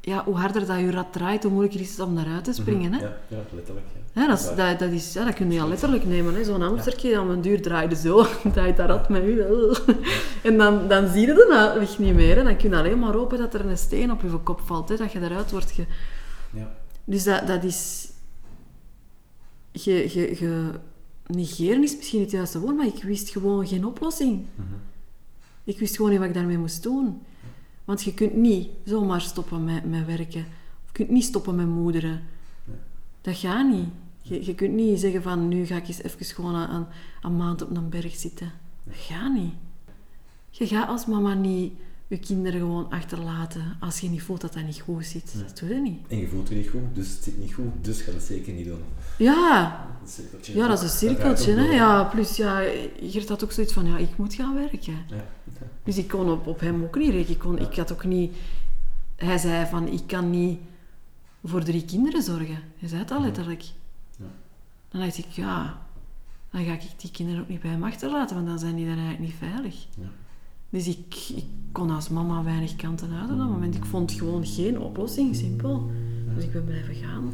Ja, 0.00 0.25
hoe 0.25 0.37
harder 0.37 0.66
dat 0.66 0.78
je 0.78 0.90
rat 0.90 1.12
draait, 1.12 1.42
hoe 1.42 1.52
moeilijker 1.52 1.80
is 1.80 1.90
het 1.90 2.00
om 2.00 2.18
eruit 2.18 2.44
te 2.44 2.52
springen. 2.52 2.92
hè? 2.92 3.00
Ja, 3.00 3.16
ja, 3.28 3.38
letterlijk. 3.52 3.87
Ja. 4.12 4.26
dat, 4.26 4.38
is, 4.38 4.54
dat, 4.54 4.78
dat, 4.78 4.90
is, 4.90 5.12
ja, 5.12 5.25
dat 5.25 5.34
kun 5.34 5.52
je 5.52 5.60
al 5.60 5.68
letterlijk 5.68 6.04
nemen. 6.04 6.44
Zo'n 6.44 6.60
hamstertje, 6.60 7.18
aan 7.18 7.30
een 7.30 7.40
duur 7.40 7.62
draaide 7.62 7.96
zo, 7.96 8.26
draait 8.52 8.76
dat 8.76 8.88
rat 8.88 9.08
met 9.08 9.25
u. 9.25 9.42
En 10.42 10.58
dan, 10.58 10.88
dan 10.88 11.08
zie 11.08 11.20
je 11.20 11.26
de 11.26 11.76
weg 11.78 11.99
niet 11.99 12.14
meer. 12.14 12.37
Hè. 12.37 12.42
Dan 12.42 12.56
kun 12.56 12.70
je 12.70 12.76
alleen 12.76 12.99
maar 12.99 13.14
hopen 13.14 13.38
dat 13.38 13.54
er 13.54 13.66
een 13.66 13.78
steen 13.78 14.12
op 14.12 14.22
je 14.22 14.28
kop 14.28 14.60
valt, 14.60 14.88
hè, 14.88 14.96
dat 14.96 15.12
je 15.12 15.20
eruit 15.20 15.50
wordt 15.50 15.70
ge... 15.70 15.87
Ja. 16.52 16.72
Dus 17.04 17.25
dat, 17.25 17.46
dat 17.46 17.64
is... 17.64 18.10
Je, 19.72 19.92
je, 19.92 20.37
je, 20.40 20.70
negeren 21.30 21.82
is 21.82 21.96
misschien 21.96 22.20
het 22.20 22.30
juiste 22.30 22.60
woord, 22.60 22.76
maar 22.76 22.87
ik 22.87 23.02
wist 23.02 23.30
gewoon 23.30 23.66
geen 23.66 23.87
oplossing. 23.87 24.46
Ik 25.64 25.78
wist 25.78 25.96
gewoon 25.96 26.10
niet 26.10 26.20
wat 26.20 26.28
ik 26.28 26.34
daarmee 26.34 26.58
moest 26.58 26.82
doen. 26.82 27.22
Want 27.84 28.02
je 28.02 28.14
kunt 28.14 28.34
niet 28.34 28.68
zomaar 28.84 29.20
stoppen 29.20 29.64
met, 29.64 29.90
met 29.90 30.06
werken. 30.06 30.40
Of 30.82 30.87
je 30.87 30.92
kunt 30.92 31.10
niet 31.10 31.25
stoppen 31.25 31.54
met 31.54 31.66
moederen. 31.66 32.22
Dat 33.20 33.37
gaat 33.37 33.70
niet. 33.70 33.88
Je, 34.22 34.44
je 34.46 34.54
kunt 34.54 34.75
niet 34.75 35.00
zeggen 35.00 35.22
van 35.22 35.49
nu 35.49 35.66
ga 35.66 35.76
ik 35.76 35.88
eens 35.88 36.02
even 36.02 36.26
gewoon 36.26 36.54
een, 36.54 36.87
een 37.22 37.37
maand 37.37 37.62
op 37.62 37.76
een 37.76 37.88
berg 37.88 38.14
zitten. 38.14 38.52
Dat 38.84 38.96
gaat 38.96 39.34
niet. 39.34 39.52
Je 40.50 40.66
gaat 40.66 40.88
als 40.88 41.06
mama 41.06 41.34
niet 41.34 41.72
je 42.11 42.19
kinderen 42.19 42.61
gewoon 42.61 42.90
achterlaten 42.90 43.76
als 43.81 44.00
je 44.00 44.09
niet 44.09 44.23
voelt 44.23 44.40
dat 44.40 44.52
dat 44.52 44.64
niet 44.64 44.81
goed 44.81 45.07
zit. 45.07 45.35
Dat 45.47 45.59
doe 45.59 45.69
je 45.69 45.81
niet. 45.81 45.99
En 46.09 46.19
je 46.19 46.29
voelt 46.29 46.49
je 46.49 46.55
niet 46.55 46.69
goed, 46.69 46.81
dus 46.93 47.09
het 47.09 47.23
zit 47.23 47.38
niet 47.38 47.52
goed, 47.55 47.73
dus 47.81 48.00
ga 48.00 48.12
dat 48.12 48.23
zeker 48.23 48.52
niet 48.52 48.67
doen. 48.67 48.83
Ja, 49.19 49.87
Een 50.02 50.09
cirkeltje. 50.09 50.55
ja 50.57 50.69
dat 50.69 50.79
is 50.79 50.85
een 50.85 50.99
cirkeltje. 50.99 51.52
Hè? 51.52 51.64
Ja, 51.75 52.05
plus 52.05 52.37
ja, 52.37 52.62
Gert 53.02 53.29
had 53.29 53.45
ook 53.45 53.52
zoiets 53.52 53.73
van, 53.73 53.87
ja, 53.87 53.97
ik 53.97 54.17
moet 54.17 54.35
gaan 54.35 54.55
werken. 54.55 54.95
Ja. 55.09 55.25
Dus 55.85 55.97
ik 55.99 56.09
kon 56.09 56.31
op, 56.31 56.47
op 56.47 56.61
hem 56.61 56.83
ook 56.83 56.97
niet 56.97 57.11
rekenen. 57.11 57.31
Ik, 57.33 57.38
kon, 57.38 57.59
ik 57.59 57.76
had 57.76 57.93
ook 57.93 58.05
niet... 58.05 58.37
Hij 59.17 59.38
zei 59.38 59.67
van, 59.67 59.88
ik 59.88 60.07
kan 60.07 60.31
niet 60.31 60.59
voor 61.45 61.64
drie 61.64 61.85
kinderen 61.85 62.23
zorgen. 62.23 62.59
Hij 62.79 62.88
zei 62.88 63.00
het 63.00 63.11
al 63.11 63.21
letterlijk. 63.23 63.62
Ja. 64.17 64.25
Dan 64.88 65.00
dacht 65.00 65.19
ik, 65.19 65.26
ja, 65.29 65.83
dan 66.50 66.64
ga 66.64 66.73
ik 66.73 66.83
die 66.97 67.11
kinderen 67.11 67.40
ook 67.43 67.49
niet 67.49 67.61
bij 67.61 67.71
hem 67.71 67.85
achterlaten, 67.85 68.37
want 68.37 68.49
dan 68.49 68.59
zijn 68.59 68.75
die 68.76 68.87
dan 68.87 68.99
eigenlijk 68.99 69.25
niet 69.25 69.50
veilig. 69.50 69.87
Dus 70.71 70.89
ik, 70.89 71.33
ik 71.37 71.45
kon 71.73 71.91
als 71.91 72.09
mama 72.09 72.45
weinig 72.45 72.77
kanten 72.77 73.12
uit 73.12 73.31
op 73.31 73.39
dat 73.39 73.49
moment. 73.49 73.75
Ik 73.75 73.85
vond 73.85 74.12
gewoon 74.12 74.47
geen 74.47 74.81
oplossing, 74.81 75.37
simpel. 75.37 75.91
Dus 76.35 76.45
ik 76.45 76.53
ben 76.53 76.65
blijven 76.65 76.95
gaan. 76.95 77.33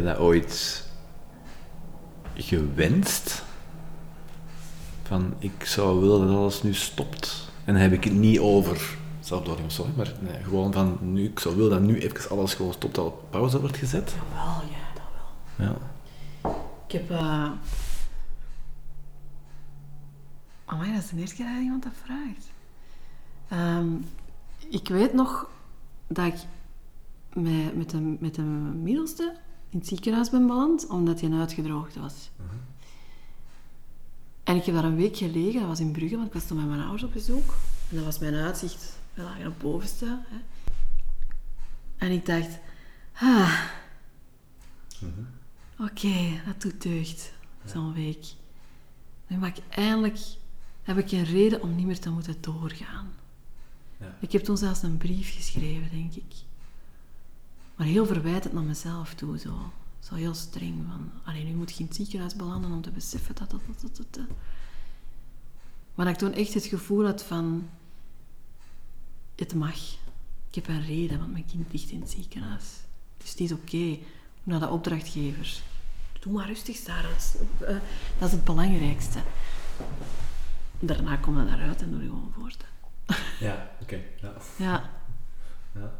Je 0.00 0.06
dat 0.06 0.18
ooit 0.18 0.84
gewenst? 2.34 3.44
Van, 5.02 5.34
ik 5.38 5.64
zou 5.64 6.00
willen 6.00 6.26
dat 6.26 6.36
alles 6.36 6.62
nu 6.62 6.74
stopt. 6.74 7.48
En 7.64 7.72
dan 7.72 7.82
heb 7.82 7.92
ik 7.92 8.04
het 8.04 8.12
niet 8.12 8.38
over 8.38 8.98
zelfdoding 9.20 9.66
of 9.66 9.72
zo, 9.72 9.86
maar 9.96 10.12
nee, 10.20 10.42
gewoon 10.42 10.72
van, 10.72 10.98
nu, 11.00 11.24
ik 11.24 11.38
zou 11.38 11.56
willen 11.56 11.70
dat 11.70 11.80
nu 11.80 11.98
even 11.98 12.30
alles 12.30 12.54
gewoon 12.54 12.72
stopt, 12.72 12.94
dat 12.94 13.06
op 13.06 13.30
pauze 13.30 13.60
wordt 13.60 13.76
gezet. 13.76 14.14
Jawel, 14.28 14.62
ja, 14.70 14.94
dat 14.94 15.04
wel. 15.56 15.66
Ja. 15.66 15.76
Ik 16.86 16.92
heb... 16.92 17.10
eh 17.10 17.50
Amai, 20.64 20.92
dat 20.92 21.02
is 21.02 21.08
de 21.08 21.16
eerste 21.16 21.36
keer 21.36 21.46
dat 21.46 21.62
iemand 21.62 21.82
dat 21.82 21.92
vraagt. 22.04 22.50
Ehm, 23.48 23.88
ik 24.68 24.88
weet 24.88 25.12
nog 25.12 25.50
dat 26.06 26.26
ik 26.26 26.34
met, 27.32 27.76
met, 27.76 27.90
de, 27.90 28.16
met 28.20 28.34
de 28.34 28.42
middelste 28.82 29.36
in 29.70 29.78
het 29.78 29.88
ziekenhuis 29.88 30.30
ben 30.30 30.46
beland, 30.46 30.86
omdat 30.86 31.20
hij 31.20 31.32
uitgedroogd 31.32 31.96
was. 31.96 32.30
En 34.42 34.56
ik 34.56 34.64
heb 34.64 34.74
daar 34.74 34.84
een 34.84 34.96
week 34.96 35.16
gelegen, 35.16 35.60
dat 35.60 35.68
was 35.68 35.80
in 35.80 35.92
Brugge, 35.92 36.16
want 36.16 36.26
ik 36.26 36.32
was 36.32 36.46
toen 36.46 36.56
met 36.56 36.68
mijn 36.68 36.80
ouders 36.80 37.02
op 37.02 37.12
bezoek. 37.12 37.54
En 37.90 37.96
dat 37.96 38.04
was 38.04 38.18
mijn 38.18 38.34
uitzicht, 38.34 38.98
we 39.14 39.22
lagen 39.22 39.46
op 39.46 39.58
bovenste. 39.58 40.18
Hè. 40.28 40.38
En 41.96 42.10
ik 42.10 42.26
dacht, 42.26 42.58
ah, 43.12 43.60
oké, 45.78 46.40
dat 46.46 46.62
doet 46.62 46.82
deugd, 46.82 47.32
zo'n 47.64 47.92
week. 47.92 48.24
Nu 49.26 49.36
mag 49.36 49.48
ik 49.48 49.62
eindelijk, 49.68 50.18
heb 50.82 50.98
ik 50.98 51.12
een 51.12 51.24
reden 51.24 51.62
om 51.62 51.74
niet 51.74 51.86
meer 51.86 52.00
te 52.00 52.10
moeten 52.10 52.36
doorgaan. 52.40 53.12
Ja. 54.00 54.16
Ik 54.20 54.32
heb 54.32 54.42
toen 54.42 54.56
zelfs 54.56 54.82
een 54.82 54.96
brief 54.96 55.34
geschreven, 55.34 55.90
denk 55.90 56.14
ik. 56.14 56.34
Maar 57.80 57.88
heel 57.88 58.06
verwijtend 58.06 58.52
naar 58.52 58.62
mezelf 58.62 59.14
toe, 59.14 59.38
zo. 59.38 59.72
Zo 60.00 60.14
heel 60.14 60.34
streng 60.34 60.84
van, 60.88 61.10
alleen 61.24 61.46
nu 61.46 61.54
moet 61.54 61.72
je 61.72 61.78
in 61.78 61.86
het 61.86 61.94
ziekenhuis 61.94 62.36
belanden 62.36 62.72
om 62.72 62.82
te 62.82 62.90
beseffen 62.90 63.34
dat 63.34 63.50
dat, 63.50 63.60
dat, 63.66 63.96
dat, 63.96 64.06
dat. 64.10 64.26
Maar 65.94 66.06
dat 66.06 66.14
ik 66.14 66.20
toen 66.20 66.32
echt 66.32 66.54
het 66.54 66.64
gevoel 66.64 67.04
had 67.04 67.22
van, 67.22 67.68
het 69.34 69.54
mag. 69.54 69.76
Ik 70.48 70.54
heb 70.54 70.68
een 70.68 70.86
reden, 70.86 71.18
want 71.18 71.32
mijn 71.32 71.46
kind 71.46 71.72
ligt 71.72 71.90
in 71.90 72.00
het 72.00 72.10
ziekenhuis. 72.10 72.64
Dus 73.16 73.30
het 73.30 73.40
is 73.40 73.52
oké. 73.52 73.98
Naar 74.42 74.60
de 74.60 74.68
opdrachtgevers. 74.68 75.62
Doe 76.20 76.32
maar 76.32 76.46
rustig, 76.46 76.76
Sarah. 76.76 77.10
Dat 77.10 77.18
is, 77.18 77.36
eh, 78.18 78.30
het 78.30 78.44
belangrijkste. 78.44 79.18
Daarna 80.78 81.16
kom 81.16 81.38
je 81.38 81.46
daaruit 81.46 81.82
en 81.82 81.90
doe 81.90 82.02
je 82.02 82.08
gewoon 82.08 82.32
voort. 82.38 82.64
Ja, 83.38 83.70
oké. 83.80 84.00
Ja. 84.20 84.32
Ja. 84.56 84.90
Ja. 85.74 85.92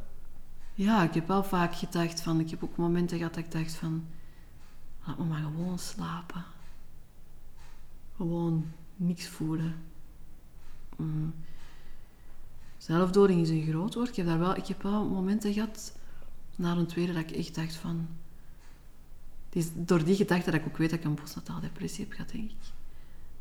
Ja, 0.81 1.03
ik 1.03 1.15
heb 1.15 1.27
wel 1.27 1.45
vaak 1.45 1.75
gedacht 1.75 2.21
van... 2.21 2.41
Ik 2.41 2.51
heb 2.51 2.63
ook 2.63 2.77
momenten 2.77 3.17
gehad 3.17 3.35
dat 3.35 3.45
ik 3.45 3.51
dacht 3.51 3.75
van... 3.75 4.07
Laat 5.07 5.19
me 5.19 5.25
maar 5.25 5.43
gewoon 5.43 5.79
slapen. 5.79 6.45
Gewoon 8.17 8.73
niks 8.97 9.29
voelen. 9.29 9.75
Mm. 10.97 11.35
Zelfdoding 12.79 13.41
is 13.41 13.49
een 13.49 13.67
groot 13.67 13.95
woord. 13.95 14.09
Ik 14.09 14.17
heb, 14.17 14.27
daar 14.27 14.39
wel, 14.39 14.57
ik 14.57 14.67
heb 14.67 14.83
wel 14.83 15.09
momenten 15.09 15.53
gehad... 15.53 15.97
Na 16.57 16.77
een 16.77 16.87
tweede 16.87 17.13
dat 17.13 17.23
ik 17.23 17.31
echt 17.31 17.55
dacht 17.55 17.75
van... 17.75 18.09
Door 19.75 20.05
die 20.05 20.17
gedachte 20.17 20.51
dat 20.51 20.61
ik 20.61 20.67
ook 20.67 20.77
weet 20.77 20.91
dat 20.91 20.99
ik 20.99 21.05
een 21.05 21.15
postnataal 21.15 21.61
depressie 21.61 22.05
heb 22.05 22.13
gehad, 22.13 22.31
denk 22.33 22.51
ik. 22.51 22.73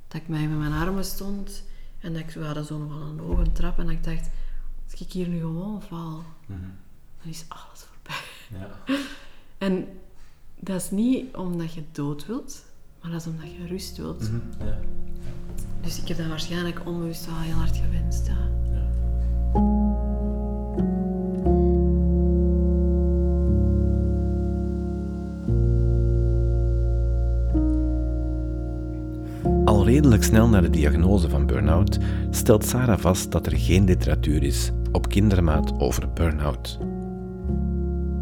Dat 0.07 0.21
ik 0.21 0.27
mij 0.27 0.47
met 0.47 0.57
mijn 0.57 0.73
armen 0.73 1.05
stond... 1.05 1.63
En 1.99 2.13
dat 2.13 2.21
ik, 2.21 2.29
we 2.29 2.45
hadden 2.45 2.65
zo 2.65 2.77
nog 2.77 2.89
wel 2.89 3.07
een 3.07 3.19
hoge 3.19 3.51
trap. 3.51 3.79
En 3.79 3.85
dat 3.85 3.93
ik 3.93 4.03
dacht... 4.03 4.29
Als 4.91 5.01
ik 5.01 5.11
hier 5.11 5.27
nu 5.27 5.39
gewoon 5.39 5.81
val... 5.81 6.23
Mhm. 6.45 6.69
Dan 7.21 7.31
is 7.31 7.45
alles 7.47 7.85
voorbij. 7.89 8.67
Ja. 8.87 8.93
En 9.57 9.87
dat 10.59 10.81
is 10.81 10.91
niet 10.91 11.35
omdat 11.35 11.73
je 11.73 11.83
dood 11.91 12.25
wilt, 12.25 12.65
maar 13.01 13.11
dat 13.11 13.19
is 13.19 13.27
omdat 13.27 13.51
je 13.51 13.67
rust 13.67 13.97
wilt. 13.97 14.31
Mhm. 14.31 14.67
Ja. 14.67 14.79
Dus 15.81 16.01
ik 16.01 16.07
heb 16.07 16.17
dat 16.17 16.27
waarschijnlijk 16.27 16.81
onbewust 16.85 17.25
wel 17.25 17.37
heel 17.39 17.53
hard 17.53 17.77
gewenst. 17.77 18.27
Ja. 18.27 18.49
Ja. 18.71 18.87
Al 29.65 29.85
redelijk 29.85 30.23
snel 30.23 30.47
na 30.47 30.61
de 30.61 30.69
diagnose 30.69 31.29
van 31.29 31.45
burn-out 31.45 31.97
stelt 32.29 32.65
Sarah 32.65 32.99
vast 32.99 33.31
dat 33.31 33.45
er 33.45 33.57
geen 33.57 33.85
literatuur 33.85 34.43
is 34.43 34.71
op 34.91 35.09
kindermaat 35.09 35.79
over 35.79 36.13
burn-out. 36.13 36.79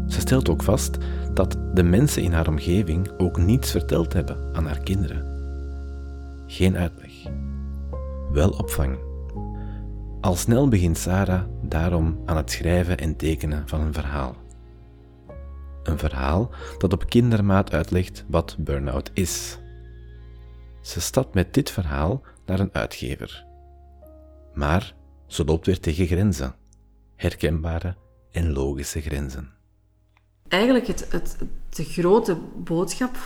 Ze 0.08 0.20
stelt 0.20 0.48
ook 0.48 0.62
vast 0.62 0.96
dat 1.34 1.56
de 1.74 1.82
mensen 1.82 2.22
in 2.22 2.32
haar 2.32 2.48
omgeving 2.48 3.10
ook 3.18 3.36
niets 3.36 3.70
verteld 3.70 4.12
hebben 4.12 4.54
aan 4.54 4.66
haar 4.66 4.80
kinderen. 4.80 5.36
Geen 6.46 6.76
uitleg. 6.76 7.12
Wel 8.32 8.50
opvang. 8.50 8.98
Al 10.20 10.36
snel 10.36 10.68
begint 10.68 10.98
Sarah 10.98 11.42
daarom 11.62 12.22
aan 12.24 12.36
het 12.36 12.50
schrijven 12.50 12.98
en 12.98 13.16
tekenen 13.16 13.68
van 13.68 13.80
een 13.80 13.92
verhaal. 13.92 14.36
Een 15.82 15.98
verhaal 15.98 16.50
dat 16.78 16.92
op 16.92 17.08
kindermaat 17.08 17.72
uitlegt 17.72 18.24
wat 18.28 18.56
burn-out 18.58 19.10
is. 19.14 19.58
Ze 20.80 21.00
stapt 21.00 21.34
met 21.34 21.54
dit 21.54 21.70
verhaal 21.70 22.22
naar 22.46 22.60
een 22.60 22.72
uitgever. 22.74 23.44
Maar 24.54 24.94
ze 25.26 25.44
loopt 25.44 25.66
weer 25.66 25.80
tegen 25.80 26.06
grenzen. 26.06 26.54
Herkenbare 27.16 27.96
en 28.30 28.52
logische 28.52 29.00
grenzen. 29.00 29.57
Eigenlijk 30.48 30.86
het, 30.86 31.06
het, 31.10 31.36
de 31.68 31.84
grote 31.84 32.36
boodschap 32.56 33.16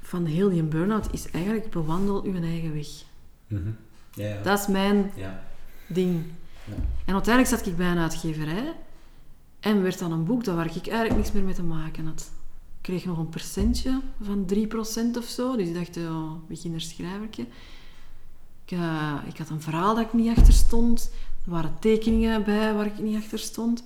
van 0.00 0.24
heel 0.24 0.50
die 0.50 0.62
burn-out 0.62 1.12
is 1.12 1.30
eigenlijk 1.30 1.70
bewandel 1.70 2.24
uw 2.24 2.42
eigen 2.42 2.74
weg. 2.74 2.88
Ja, 3.46 3.58
ja. 4.12 4.42
Dat 4.42 4.58
is 4.58 4.66
mijn 4.66 5.10
ja. 5.16 5.44
ding. 5.86 6.24
En 7.04 7.14
uiteindelijk 7.14 7.56
zat 7.56 7.66
ik 7.66 7.76
bij 7.76 7.90
een 7.90 7.98
uitgeverij 7.98 8.74
en 9.60 9.82
werd 9.82 9.98
dan 9.98 10.12
een 10.12 10.24
boek 10.24 10.44
dat 10.44 10.54
waar 10.54 10.76
ik 10.76 10.86
eigenlijk 10.86 11.16
niks 11.16 11.32
meer 11.32 11.42
mee 11.42 11.54
te 11.54 11.62
maken 11.62 12.06
had. 12.06 12.30
Ik 12.76 12.92
kreeg 12.92 13.04
nog 13.04 13.18
een 13.18 13.28
percentje 13.28 14.00
van 14.22 14.46
3% 14.54 15.16
of 15.16 15.24
zo, 15.24 15.56
dus 15.56 15.68
ik 15.68 15.74
dacht, 15.74 15.98
beginnerschrijvertje. 16.48 17.46
Ik, 18.64 18.72
eh, 18.72 19.14
ik 19.28 19.38
had 19.38 19.48
een 19.48 19.60
verhaal 19.60 19.94
dat 19.94 20.04
ik 20.04 20.12
niet 20.12 20.36
achter 20.36 20.52
stond. 20.52 21.10
Er 21.44 21.50
waren 21.50 21.76
tekeningen 21.80 22.44
bij 22.44 22.74
waar 22.74 22.86
ik 22.86 22.98
niet 22.98 23.16
achter 23.16 23.38
stond. 23.38 23.82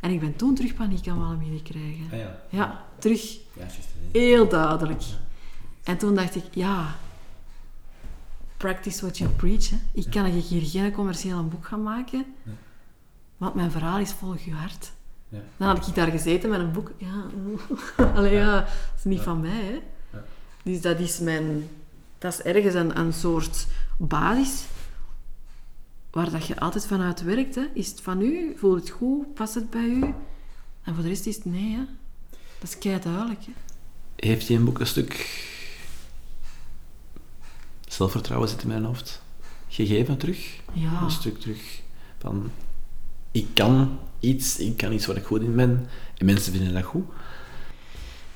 En 0.00 0.10
ik 0.10 0.20
ben 0.20 0.36
toen 0.36 0.54
terug 0.54 0.74
paniek 0.74 1.04
beginnen 1.04 1.62
krijgen. 1.62 2.08
Ah, 2.12 2.18
ja. 2.18 2.40
Ja, 2.48 2.84
terug 2.98 3.38
Ja, 3.52 3.66
heel 4.12 4.48
duidelijk. 4.48 5.02
En 5.82 5.96
toen 5.96 6.14
dacht 6.14 6.36
ik, 6.36 6.44
ja, 6.50 6.96
practice 8.56 9.00
what 9.00 9.18
you 9.18 9.30
preach. 9.30 9.70
Hè. 9.70 9.76
Ik 9.92 10.10
kan 10.10 10.24
hier 10.24 10.62
geen 10.66 10.92
commerciële 10.92 11.42
boek 11.42 11.66
gaan 11.66 11.82
maken, 11.82 12.24
want 13.36 13.54
mijn 13.54 13.70
verhaal 13.70 13.98
is 13.98 14.12
volg 14.12 14.40
je 14.40 14.52
hart. 14.52 14.92
Ja. 15.28 15.38
Dan 15.56 15.68
had 15.68 15.86
ik 15.86 15.94
daar 15.94 16.10
gezeten 16.10 16.50
met 16.50 16.60
een 16.60 16.72
boek. 16.72 16.92
Ja, 16.96 17.24
Allee, 18.14 18.34
ja, 18.34 18.54
dat 18.54 18.68
is 18.96 19.04
niet 19.04 19.20
van 19.20 19.40
mij. 19.40 19.50
Hè. 19.64 19.80
Ja. 20.12 20.24
Dus 20.62 20.80
dat 20.80 20.98
is 20.98 21.18
mijn... 21.18 21.68
Dat 22.18 22.32
is 22.32 22.42
ergens 22.42 22.74
een, 22.74 22.98
een 22.98 23.12
soort 23.12 23.66
basis 23.96 24.64
waar 26.10 26.30
dat 26.30 26.46
je 26.46 26.60
altijd 26.60 26.86
vanuit 26.86 27.22
werkt. 27.22 27.54
Hè. 27.54 27.66
Is 27.74 27.88
het 27.88 28.00
van 28.00 28.20
u? 28.20 28.52
Voelt 28.56 28.80
het 28.80 28.90
goed? 28.90 29.34
Past 29.34 29.54
het 29.54 29.70
bij 29.70 29.88
u? 29.88 30.14
En 30.82 30.94
voor 30.94 31.02
de 31.02 31.08
rest 31.08 31.26
is 31.26 31.34
het 31.34 31.44
nee. 31.44 31.72
Hè. 31.72 31.84
Dat 32.30 32.68
is 32.68 32.78
kei 32.78 33.00
duidelijk. 33.00 33.44
Hè. 33.44 33.52
Heeft 34.16 34.48
hij 34.48 34.56
een 34.56 34.64
boek 34.64 34.80
een 34.80 34.86
stuk 34.86 35.38
zelfvertrouwen 37.88 38.48
zit 38.48 38.62
in 38.62 38.68
mijn 38.68 38.84
hoofd 38.84 39.22
gegeven 39.68 40.16
terug? 40.16 40.60
Ja. 40.72 41.02
Een 41.02 41.10
stuk 41.10 41.40
terug 41.40 41.82
van 42.18 42.50
ik 43.30 43.46
kan 43.54 43.98
iets, 44.20 44.58
ik 44.58 44.76
kan 44.76 44.92
iets 44.92 45.06
waar 45.06 45.16
ik 45.16 45.24
goed 45.24 45.42
in 45.42 45.56
ben 45.56 45.88
en 46.16 46.26
mensen 46.26 46.52
vinden 46.52 46.72
dat 46.72 46.84
goed. 46.84 47.04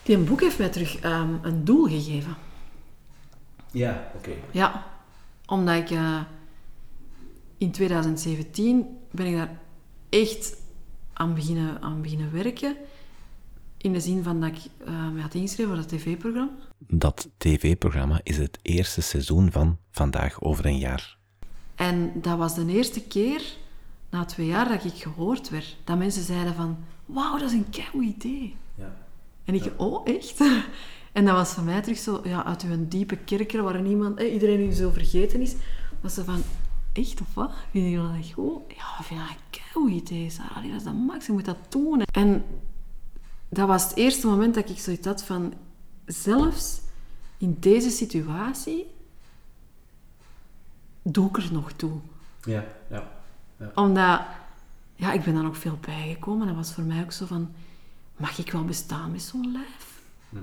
Die 0.02 0.18
boek 0.18 0.40
heeft 0.40 0.58
mij 0.58 0.68
terug 0.68 0.98
ehm, 0.98 1.34
een 1.42 1.64
doel 1.64 1.84
gegeven. 1.88 2.36
Ja, 3.70 4.10
oké. 4.14 4.30
Ja, 4.50 4.86
omdat 5.46 5.76
ik 5.76 5.90
eh, 5.90 6.20
in 7.64 7.70
2017 7.70 8.86
ben 9.10 9.26
ik 9.26 9.36
daar 9.36 9.60
echt 10.08 10.56
aan 11.12 11.34
beginnen, 11.34 11.82
aan 11.82 12.02
beginnen 12.02 12.32
werken. 12.32 12.76
In 13.76 13.92
de 13.92 14.00
zin 14.00 14.22
van 14.22 14.40
dat 14.40 14.50
ik 14.50 14.58
eh, 14.86 15.10
me 15.10 15.20
had 15.20 15.34
ingeschreven 15.34 15.72
voor 15.72 15.82
dat 15.82 15.88
tv-programma. 15.88 16.52
Dat 16.78 17.28
tv-programma 17.36 18.20
is 18.22 18.36
het 18.36 18.58
eerste 18.62 19.00
seizoen 19.00 19.52
van 19.52 19.78
Vandaag 19.90 20.40
over 20.40 20.66
een 20.66 20.78
jaar. 20.78 21.16
En 21.74 22.12
dat 22.14 22.38
was 22.38 22.54
de 22.54 22.66
eerste 22.66 23.02
keer, 23.02 23.42
na 24.10 24.24
twee 24.24 24.46
jaar, 24.46 24.68
dat 24.68 24.84
ik 24.84 25.02
gehoord 25.02 25.50
werd. 25.50 25.76
Dat 25.84 25.98
mensen 25.98 26.22
zeiden 26.22 26.54
van, 26.54 26.78
wauw, 27.06 27.38
dat 27.38 27.50
is 27.50 27.56
een 27.56 27.70
kei 27.70 28.06
idee. 28.06 28.56
Ja. 28.74 28.96
En 29.44 29.54
ik, 29.54 29.72
oh, 29.76 30.08
echt? 30.08 30.40
En 31.12 31.24
dat 31.24 31.34
was 31.34 31.52
voor 31.52 31.64
mij 31.64 31.82
terug 31.82 31.98
zo, 31.98 32.20
ja, 32.24 32.44
uit 32.44 32.62
uw 32.62 32.88
diepe 32.88 33.16
kerker, 33.16 33.62
waar 33.62 33.82
niemand, 33.82 34.18
eh, 34.18 34.32
iedereen 34.32 34.68
u 34.68 34.72
zo 34.72 34.90
vergeten 34.90 35.40
is. 35.40 35.54
Was 36.00 36.14
ze 36.14 36.24
van, 36.24 36.42
echt 36.94 37.20
of 37.20 37.34
wat? 37.34 37.52
Vind 37.70 37.90
je 37.90 37.96
dat 37.96 38.32
goed? 38.32 38.62
Ja, 38.68 38.98
ik 38.98 39.04
vind 39.04 39.20
dat 39.20 39.28
een 39.28 39.36
keigoed 39.50 39.90
idee, 39.90 40.30
Sarah. 40.30 40.56
Allee, 40.56 40.70
Dat 40.70 40.78
is 40.78 40.84
dat 40.84 40.94
max, 40.94 41.26
je 41.26 41.32
moet 41.32 41.44
dat 41.44 41.56
doen. 41.68 42.02
En 42.02 42.44
dat 43.48 43.68
was 43.68 43.82
het 43.82 43.96
eerste 43.96 44.26
moment 44.26 44.54
dat 44.54 44.70
ik 44.70 44.78
zoiets 44.78 45.06
had 45.06 45.24
van, 45.24 45.54
zelfs 46.06 46.80
in 47.38 47.56
deze 47.60 47.90
situatie, 47.90 48.86
doe 51.02 51.28
ik 51.28 51.36
er 51.36 51.52
nog 51.52 51.72
toe. 51.72 51.98
Ja, 52.44 52.64
ja. 52.90 53.10
Omdat, 53.74 54.20
ja, 54.94 55.12
ik 55.12 55.24
ben 55.24 55.34
daar 55.34 55.42
nog 55.42 55.58
veel 55.58 55.78
bijgekomen. 55.80 56.46
Dat 56.46 56.56
was 56.56 56.72
voor 56.72 56.84
mij 56.84 57.02
ook 57.02 57.12
zo 57.12 57.26
van, 57.26 57.52
mag 58.16 58.38
ik 58.38 58.52
wel 58.52 58.64
bestaan 58.64 59.10
met 59.10 59.22
zo'n 59.22 59.52
lijf? 59.52 59.92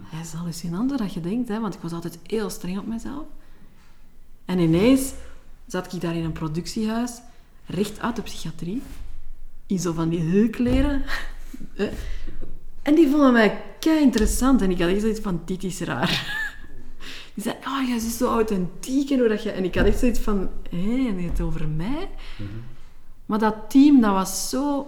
Hij 0.03 0.21
is 0.21 0.33
hallucinant 0.33 0.97
dat 0.97 1.13
je 1.13 1.21
denkt, 1.21 1.47
hè, 1.47 1.59
want 1.59 1.73
ik 1.73 1.81
was 1.81 1.91
altijd 1.91 2.19
heel 2.23 2.49
streng 2.49 2.79
op 2.79 2.87
mezelf. 2.87 3.25
En 4.45 4.59
ineens 4.59 5.13
zat 5.71 5.93
ik 5.93 6.01
daar 6.01 6.15
in 6.15 6.23
een 6.23 6.31
productiehuis, 6.31 7.12
recht 7.65 7.99
uit 7.99 8.15
de 8.15 8.21
psychiatrie, 8.21 8.81
in 9.67 9.79
zo 9.79 9.93
van 9.93 10.10
die 10.10 10.19
heulkleren. 10.19 11.03
Eh, 11.75 11.88
en 12.88 12.95
die 12.95 13.10
vonden 13.10 13.34
mij 13.34 13.63
kei 13.79 14.01
interessant. 14.01 14.62
En 14.62 14.71
ik 14.71 14.79
had 14.79 14.89
echt 14.89 15.01
zoiets 15.01 15.19
van, 15.19 15.41
dit 15.45 15.63
is 15.63 15.79
raar. 15.79 16.10
Die 17.34 17.43
zei, 17.43 17.55
oh, 17.65 17.88
jij 17.88 17.95
is 17.95 18.17
zo 18.17 18.27
authentiek 18.27 19.10
en 19.10 19.19
hoe 19.19 19.27
dat 19.27 19.43
je... 19.43 19.51
En 19.51 19.63
ik 19.63 19.75
had 19.75 19.86
echt 19.86 19.99
zoiets 19.99 20.19
van, 20.19 20.49
hé, 20.69 21.07
en 21.07 21.23
het 21.23 21.41
over 21.41 21.67
mij? 21.67 22.10
Maar 23.25 23.39
dat 23.39 23.55
team, 23.69 24.01
dat 24.01 24.12
was 24.12 24.49
zo... 24.49 24.88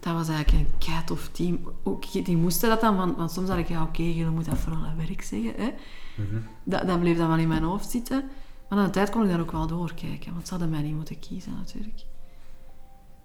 Dat 0.00 0.12
was 0.12 0.28
eigenlijk 0.28 0.66
een 0.66 0.78
keitof 0.78 1.28
team. 1.32 1.60
Ook, 1.82 2.24
die 2.24 2.36
moesten 2.36 2.68
dat 2.68 2.80
dan, 2.80 2.96
want, 2.96 3.16
want 3.16 3.30
soms 3.30 3.48
dacht 3.48 3.58
ik, 3.58 3.68
ja 3.68 3.82
oké, 3.82 4.02
je 4.02 4.26
moet 4.26 4.44
dat 4.44 4.58
vooral 4.58 4.84
aan 4.84 5.06
werk 5.06 5.22
zeggen. 5.22 5.52
Hè? 5.56 5.70
Dat, 6.64 6.86
dat 6.86 7.00
bleef 7.00 7.16
dan 7.16 7.28
wel 7.28 7.38
in 7.38 7.48
mijn 7.48 7.62
hoofd 7.62 7.90
zitten. 7.90 8.24
Maar 8.68 8.78
aan 8.78 8.84
de 8.84 8.90
tijd 8.90 9.10
kon 9.10 9.22
ik 9.22 9.28
daar 9.28 9.40
ook 9.40 9.52
wel 9.52 9.66
doorkijken, 9.66 10.32
want 10.32 10.44
ze 10.44 10.50
hadden 10.50 10.70
mij 10.70 10.82
niet 10.82 10.94
moeten 10.94 11.18
kiezen 11.18 11.54
natuurlijk. 11.56 12.04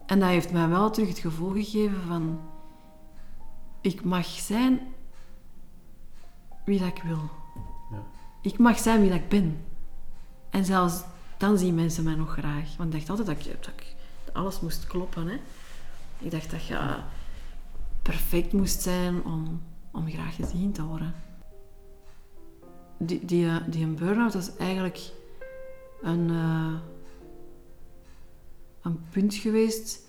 En 0.06 0.20
dat 0.20 0.30
heeft 0.30 0.52
mij 0.52 0.68
wel 0.68 0.90
terug 0.90 1.10
het 1.10 1.20
gevoel 1.20 1.52
gegeven 1.52 2.02
van... 2.08 2.40
Ik 3.82 4.04
mag 4.04 4.26
zijn 4.26 4.80
wie 6.66 6.80
dat 6.80 6.88
ik 6.88 7.04
wil. 7.04 7.30
Ja. 7.92 8.04
Ik 8.42 8.58
mag 8.58 8.80
zijn 8.80 9.02
wie 9.02 9.10
dat 9.10 9.20
ik 9.20 9.30
ben. 9.30 9.66
En 10.50 10.66
zelfs 10.66 11.04
dan 11.38 11.58
zien 11.58 11.76
mensen 11.76 12.04
mij 12.04 12.16
nog 12.16 12.32
graag. 12.32 12.76
Want 12.78 12.94
ik 12.94 13.00
dacht 13.00 13.10
altijd 13.10 13.28
dat, 13.28 13.48
ik, 13.48 13.64
dat, 13.64 13.74
ik, 13.74 13.96
dat 14.26 14.34
alles 14.34 14.60
moest 14.60 14.88
kloppen. 14.88 15.28
Hè? 15.28 15.38
Ik 16.20 16.32
dacht 16.32 16.52
dat 16.52 16.66
je 16.66 16.96
perfect 18.02 18.54
moest 18.54 18.82
zijn 18.82 19.24
om, 19.24 19.62
om 19.92 20.10
graag 20.10 20.36
gezien 20.36 20.72
te 20.72 20.84
worden. 20.84 21.14
Die, 22.98 23.26
die, 23.26 23.48
eh, 23.48 23.56
die 23.68 23.84
een 23.84 23.96
burn-out 23.96 24.34
was 24.34 24.56
eigenlijk 24.58 25.00
een, 26.02 26.30
eh, 26.30 26.74
een 28.82 29.00
punt 29.10 29.34
geweest 29.34 30.08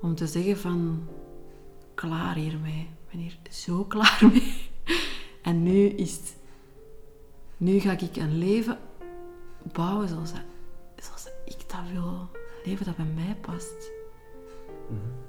om 0.00 0.14
te 0.14 0.26
zeggen 0.26 0.58
van 0.58 1.08
klaar 1.94 2.34
hiermee. 2.34 2.80
Ik 2.80 3.10
ben 3.10 3.20
hier 3.20 3.38
zo 3.50 3.84
klaar 3.94 4.18
mee. 4.32 4.70
En 5.42 5.62
nu 5.62 5.86
is. 5.86 6.20
Nu 7.56 7.78
ga 7.78 7.92
ik 7.92 8.16
een 8.16 8.38
leven 8.38 8.78
bouwen 9.72 10.08
zoals, 10.08 10.32
zoals 10.96 11.28
ik 11.44 11.70
dat 11.70 11.90
wil. 11.92 12.28
Een 12.32 12.70
leven 12.70 12.86
dat 12.86 12.96
bij 12.96 13.04
mij 13.04 13.36
past. 13.40 13.99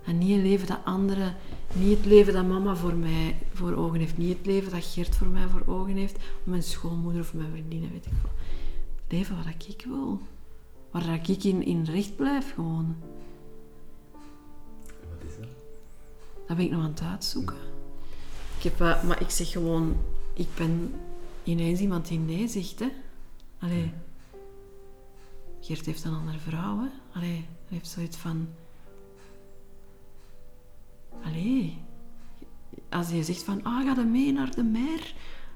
En 0.03 0.17
niet 0.17 0.29
een 0.29 0.41
leven 0.41 0.67
dat 0.67 0.79
anderen... 0.85 1.35
Niet 1.73 1.97
het 1.97 2.05
leven 2.05 2.33
dat 2.33 2.45
mama 2.45 2.75
voor 2.75 2.93
mij 2.93 3.35
voor 3.53 3.73
ogen 3.73 3.99
heeft. 3.99 4.17
Niet 4.17 4.37
het 4.37 4.45
leven 4.45 4.71
dat 4.71 4.85
Gert 4.85 5.15
voor 5.15 5.27
mij 5.27 5.47
voor 5.47 5.73
ogen 5.73 5.95
heeft. 5.95 6.15
Of 6.15 6.41
mijn 6.43 6.63
schoonmoeder 6.63 7.21
of 7.21 7.33
mijn 7.33 7.51
vriendinnen, 7.51 7.91
weet 7.91 8.05
ik 8.05 8.11
wel. 8.11 8.31
Het 9.03 9.11
leven 9.11 9.35
wat 9.35 9.67
ik 9.67 9.85
wil. 9.87 10.19
Waar 10.91 11.29
ik 11.29 11.43
in, 11.43 11.65
in 11.65 11.83
recht 11.83 12.15
blijf 12.15 12.53
gewoon. 12.53 12.95
Wat 14.91 15.29
is 15.29 15.35
dat? 15.39 15.47
Dat 16.47 16.57
ben 16.57 16.65
ik 16.65 16.71
nog 16.71 16.83
aan 16.83 16.89
het 16.89 17.01
uitzoeken. 17.01 17.57
Ik 18.57 18.63
heb, 18.63 18.81
eh, 18.81 19.03
maar 19.03 19.21
ik 19.21 19.29
zeg 19.29 19.49
gewoon, 19.49 19.95
ik 20.33 20.47
ben 20.55 20.93
ineens 21.43 21.79
iemand 21.79 22.07
die 22.07 22.19
nee 22.19 22.47
zegt, 22.47 22.79
hè. 22.79 22.89
Allee. 23.59 23.91
Geert 25.59 25.85
heeft 25.85 26.03
een 26.03 26.13
andere 26.13 26.39
vrouw, 26.39 26.79
hè. 26.79 26.87
Allee, 27.13 27.35
hij 27.35 27.45
heeft 27.67 27.87
zoiets 27.87 28.17
van... 28.17 28.47
Allee. 31.31 31.77
Als 32.89 33.09
je 33.09 33.23
zegt 33.23 33.43
van, 33.43 33.63
ah, 33.63 33.85
ga 33.85 34.01
je 34.01 34.07
mee 34.07 34.33
naar 34.33 34.55
de 34.55 34.63
meer? 34.63 35.13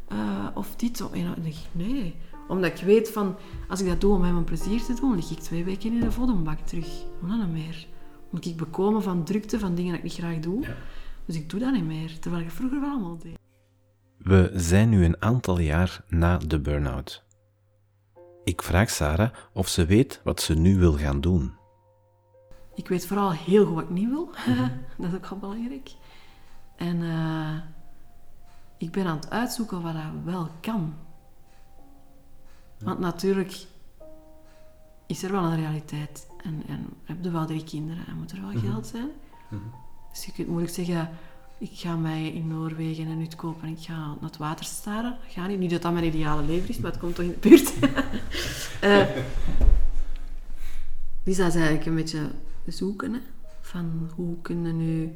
Eh, 0.07 0.47
of 0.53 0.75
dit, 0.75 1.01
of, 1.01 1.13
en 1.13 1.23
dan 1.23 1.35
denk 1.41 1.55
ik, 1.55 1.67
nee. 1.71 2.15
Omdat 2.47 2.79
ik 2.79 2.85
weet 2.85 3.11
van, 3.11 3.35
als 3.67 3.81
ik 3.81 3.87
dat 3.87 4.01
doe 4.01 4.13
om 4.13 4.23
hem 4.23 4.35
een 4.35 4.43
plezier 4.43 4.83
te 4.83 4.93
doen, 4.93 5.15
lig 5.15 5.31
ik 5.31 5.39
twee 5.39 5.63
weken 5.63 5.93
in 5.93 5.99
de 5.99 6.11
voddenbak 6.11 6.59
terug. 6.59 7.05
Hoe 7.19 7.29
dan 7.29 7.51
meer? 7.51 7.87
Moet 8.29 8.45
ik 8.45 8.57
bekomen 8.57 9.03
van 9.03 9.23
drukte, 9.23 9.59
van 9.59 9.75
dingen 9.75 9.89
dat 9.89 9.97
ik 9.97 10.03
niet 10.03 10.13
graag 10.13 10.39
doe. 10.39 10.61
Ja. 10.61 10.75
Dus 11.25 11.35
ik 11.35 11.49
doe 11.49 11.59
dat 11.59 11.73
niet 11.73 11.85
meer, 11.85 12.19
terwijl 12.19 12.41
ik 12.41 12.47
het 12.47 12.57
vroeger 12.57 12.79
wel 12.79 12.89
allemaal 12.89 13.17
deed. 13.17 13.37
We 14.17 14.51
zijn 14.53 14.89
nu 14.89 15.05
een 15.05 15.21
aantal 15.21 15.59
jaar 15.59 16.03
na 16.09 16.37
de 16.37 16.59
burn-out. 16.59 17.23
Ik 18.43 18.61
vraag 18.61 18.89
Sarah 18.89 19.29
of 19.53 19.67
ze 19.67 19.85
weet 19.85 20.21
wat 20.23 20.41
ze 20.41 20.53
nu 20.53 20.77
wil 20.77 20.93
gaan 20.93 21.21
doen. 21.21 21.53
Ik 22.75 22.87
weet 22.87 23.07
vooral 23.07 23.31
heel 23.31 23.65
goed 23.65 23.75
wat 23.75 23.83
ik 23.83 23.89
niet 23.89 24.09
wil. 24.09 24.29
dat 24.97 25.09
is 25.09 25.15
ook 25.15 25.25
wel 25.25 25.39
belangrijk. 25.39 25.91
En 26.75 27.01
eh, 27.01 27.55
ik 28.77 28.91
ben 28.91 29.05
aan 29.05 29.15
het 29.15 29.29
uitzoeken 29.29 29.81
wat 29.81 29.93
dat 29.93 30.03
wel 30.23 30.49
kan. 30.59 30.93
Want 32.79 32.99
natuurlijk 32.99 33.65
is 35.07 35.23
er 35.23 35.31
wel 35.31 35.43
een 35.43 35.55
realiteit. 35.55 36.27
En, 36.43 36.63
en 36.67 36.87
heb 37.03 37.17
je 37.21 37.31
wel 37.31 37.45
drie 37.45 37.63
kinderen 37.63 38.07
en 38.07 38.17
moet 38.17 38.31
er 38.31 38.41
wel 38.41 38.61
geld 38.61 38.87
zijn. 38.87 39.09
Dus 40.11 40.25
je 40.25 40.31
kunt 40.31 40.47
moeilijk 40.47 40.73
zeggen, 40.73 41.09
ik 41.57 41.71
ga 41.73 41.95
mij 41.95 42.27
in 42.27 42.47
Noorwegen 42.47 43.07
een 43.07 43.19
hut 43.19 43.35
kopen 43.35 43.67
en 43.67 43.73
ik 43.73 43.83
ga 43.83 43.97
naar 43.97 44.17
het 44.21 44.37
water 44.37 44.65
staren. 44.65 45.17
Gaat 45.27 45.47
niet. 45.47 45.59
Niet 45.59 45.69
dat 45.69 45.81
dat 45.81 45.93
mijn 45.93 46.05
ideale 46.05 46.43
leven 46.43 46.69
is, 46.69 46.77
maar 46.77 46.91
het 46.91 46.99
komt 46.99 47.15
toch 47.15 47.25
in 47.25 47.31
de 47.31 47.49
buurt. 47.49 47.73
Eh, 48.81 49.05
dus 51.25 51.37
dat 51.37 51.47
is 51.47 51.55
eigenlijk 51.55 51.85
een 51.85 51.95
beetje 51.95 52.31
zoeken. 52.65 53.13
Hè? 53.13 53.19
Van 53.61 54.11
hoe 54.15 54.41
kunnen 54.41 54.77
nu, 54.77 55.15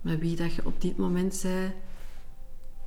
met 0.00 0.18
wie 0.18 0.36
dat 0.36 0.54
je 0.54 0.66
op 0.66 0.80
dit 0.80 0.96
moment 0.96 1.40
bent, 1.42 1.74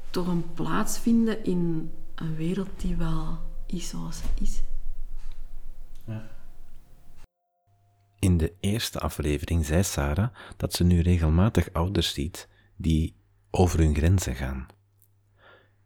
toch 0.10 0.28
een 0.28 0.54
plaats 0.54 1.00
vinden 1.00 1.44
in 1.44 1.92
een 2.16 2.36
wereld 2.36 2.70
die 2.78 2.96
wel 2.96 3.40
is 3.66 3.90
zoals 3.90 4.18
ze 4.18 4.24
is. 4.42 4.62
Ja. 6.06 6.30
In 8.20 8.38
de 8.38 8.54
eerste 8.60 9.00
aflevering 9.00 9.66
zei 9.66 9.84
Sarah 9.84 10.30
dat 10.58 10.74
ze 10.74 10.84
nu 10.84 11.02
regelmatig 11.02 11.74
ouders 11.74 12.14
ziet 12.14 12.48
die 12.76 13.16
over 13.52 13.80
hun 13.80 13.96
grenzen 13.96 14.36
gaan. 14.36 14.68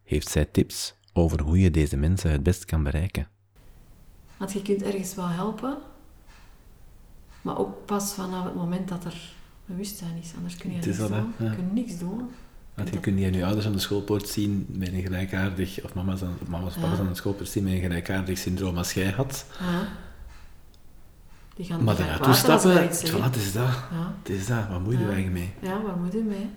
Heeft 0.04 0.30
zij 0.30 0.46
tips 0.46 0.96
over 1.14 1.42
hoe 1.42 1.60
je 1.60 1.72
deze 1.72 1.98
mensen 1.98 2.32
het 2.32 2.44
best 2.44 2.66
kan 2.66 2.84
bereiken? 2.84 3.30
Want 4.38 4.54
je 4.54 4.62
kunt 4.62 4.82
ergens 4.82 5.16
wel 5.16 5.28
helpen, 5.28 5.78
maar 7.42 7.58
ook 7.58 7.86
pas 7.86 8.14
vanaf 8.14 8.44
het 8.44 8.56
moment 8.56 8.88
dat 8.88 9.06
er 9.06 9.34
bewustzijn 9.66 10.18
is. 10.22 10.32
Anders 10.36 10.56
kun 10.56 10.72
je 10.72 10.76
niks 10.86 10.98
dat, 10.98 11.10
doen. 11.10 11.34
Ja. 11.38 11.46
Je 11.46 11.56
kunt 11.56 11.74
niks 11.74 11.98
doen. 11.98 12.30
Want 12.74 12.90
je 12.90 13.00
kunt 13.00 13.16
niet 13.16 13.26
aan 13.26 13.34
je 13.34 13.46
ouders 13.46 13.66
aan 13.66 13.72
de 13.72 13.80
schoolpoort 13.80 14.28
zien 14.28 14.66
met 14.70 14.94
een 14.94 15.02
gelijkaardig, 15.02 15.84
of 15.84 15.94
mama's, 15.94 16.22
aan, 16.24 16.38
of 16.42 16.48
mama's 16.48 16.76
papa's 16.76 17.00
aan 17.00 17.08
de 17.08 17.16
schoolpoort 17.16 17.50
zien 17.50 17.64
met 17.64 17.74
een 17.74 17.80
gelijkaardig 17.80 18.38
syndroom 18.38 18.78
als 18.78 18.94
jij 18.94 19.10
had. 19.10 19.46
Ja. 19.60 19.88
Die 21.56 21.66
gaan, 21.66 21.84
Maar 21.84 21.96
die 21.96 22.06
gaan 22.06 22.18
daarnaartoe 22.18 22.44
kwaad 22.44 22.64
als 22.64 22.64
wij 22.64 22.74
stappen, 22.74 22.86
iets 22.86 23.02
het, 23.02 23.10
zeggen. 23.10 23.20
voilà, 23.20 23.34
het 23.34 23.36
is 23.36 23.54
dat. 23.54 23.68
Ja. 23.92 24.14
Het 24.24 24.30
is 24.30 24.48
dat, 24.48 24.68
wat 24.68 24.80
moet 24.80 24.94
je 24.94 25.04
er 25.04 25.12
eigenlijk 25.12 25.34
mee? 25.34 25.54
Ja, 25.72 25.82
waar 25.82 25.98
moet 25.98 26.14
je 26.14 26.24
mee? 26.24 26.50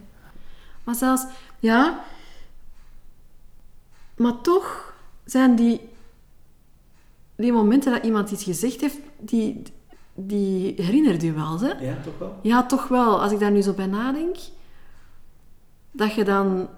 Maar 0.85 0.95
zelfs, 0.95 1.25
ja, 1.59 2.05
maar 4.17 4.41
toch 4.41 4.95
zijn 5.25 5.57
die, 5.57 5.81
die 7.37 7.53
momenten 7.53 7.93
dat 7.93 8.05
iemand 8.05 8.31
iets 8.31 8.45
gezegd 8.45 8.81
heeft, 8.81 8.99
die, 9.19 9.63
die 10.15 10.75
herinnert 10.83 11.23
je 11.23 11.33
wel, 11.33 11.61
hè? 11.61 11.73
Ja, 11.73 11.97
toch 12.03 12.19
wel? 12.19 12.39
Ja, 12.43 12.67
toch 12.67 12.89
wel. 12.89 13.23
Als 13.23 13.33
ik 13.33 13.39
daar 13.39 13.51
nu 13.51 13.63
zo 13.63 13.73
bij 13.73 13.87
nadenk, 13.87 14.37
dat 15.91 16.15
je 16.15 16.25
dan, 16.25 16.69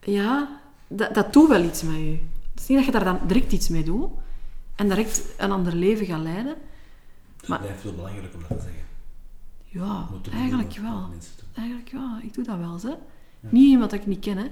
ja, 0.00 0.60
dat, 0.88 1.14
dat 1.14 1.32
doet 1.32 1.48
wel 1.48 1.62
iets 1.64 1.82
met 1.82 1.94
je. 1.96 2.18
Het 2.50 2.60
is 2.60 2.66
niet 2.66 2.76
dat 2.76 2.86
je 2.86 2.92
daar 2.92 3.04
dan 3.04 3.18
direct 3.26 3.52
iets 3.52 3.68
mee 3.68 3.84
doet 3.84 4.10
en 4.74 4.88
direct 4.88 5.22
een 5.38 5.50
ander 5.50 5.74
leven 5.74 6.06
gaat 6.06 6.20
leiden. 6.20 6.56
Maar- 7.46 7.58
het 7.58 7.66
blijft 7.66 7.82
wel 7.84 7.94
belangrijk 7.94 8.34
om 8.34 8.40
dat 8.48 8.58
te 8.58 8.64
zeggen. 8.64 8.84
Ja, 9.64 10.08
eigenlijk 10.32 10.78
wel. 10.78 11.08
Eigenlijk 11.54 11.90
wel. 11.90 12.18
Ik 12.22 12.34
doe 12.34 12.44
dat 12.44 12.58
wel, 12.58 12.80
hè. 12.80 12.94
Niet 13.40 13.68
iemand 13.68 13.90
dat 13.90 14.00
ik 14.00 14.06
niet 14.06 14.20
ken, 14.20 14.36
hè. 14.36 14.46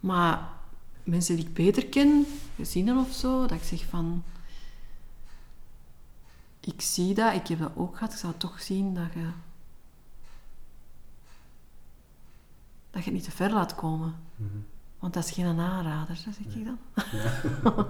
Maar 0.00 0.48
mensen 1.04 1.36
die 1.36 1.44
ik 1.44 1.54
beter 1.54 1.86
ken, 1.86 2.26
gezinnen 2.56 2.96
of 2.96 3.12
zo, 3.12 3.40
dat 3.40 3.50
ik 3.58 3.62
zeg 3.62 3.84
van... 3.84 4.22
Ik 6.66 6.80
zie 6.80 7.14
dat, 7.14 7.34
ik 7.34 7.46
heb 7.46 7.58
dat 7.58 7.72
ook 7.74 7.96
gehad. 7.96 8.12
Ik 8.12 8.18
zou 8.18 8.34
toch 8.36 8.62
zien 8.62 8.94
dat 8.94 9.12
je... 9.14 9.30
Dat 12.90 13.04
je 13.04 13.10
het 13.10 13.12
niet 13.12 13.24
te 13.24 13.30
ver 13.30 13.52
laat 13.52 13.74
komen. 13.74 14.14
Mhm. 14.36 14.58
Want 14.98 15.14
dat 15.14 15.24
is 15.24 15.30
geen 15.30 15.58
aanrader, 15.58 16.06
dat 16.24 16.34
zeg 16.34 16.38
ik 16.38 16.64
dan. 16.64 16.78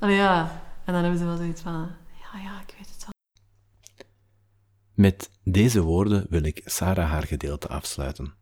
Allee, 0.00 0.16
ja. 0.16 0.62
En 0.84 0.92
dan 0.92 1.02
hebben 1.02 1.18
ze 1.18 1.24
wel 1.24 1.36
zoiets 1.36 1.60
van... 1.60 1.90
Ja, 2.20 2.40
ja, 2.40 2.60
ik 2.60 2.74
weet 2.78 2.88
het 2.90 3.04
wel. 3.04 3.10
Met 4.94 5.30
deze 5.44 5.80
woorden 5.80 6.26
wil 6.28 6.42
ik 6.42 6.60
Sarah 6.64 7.10
haar 7.10 7.22
gedeelte 7.22 7.68
afsluiten. 7.68 8.34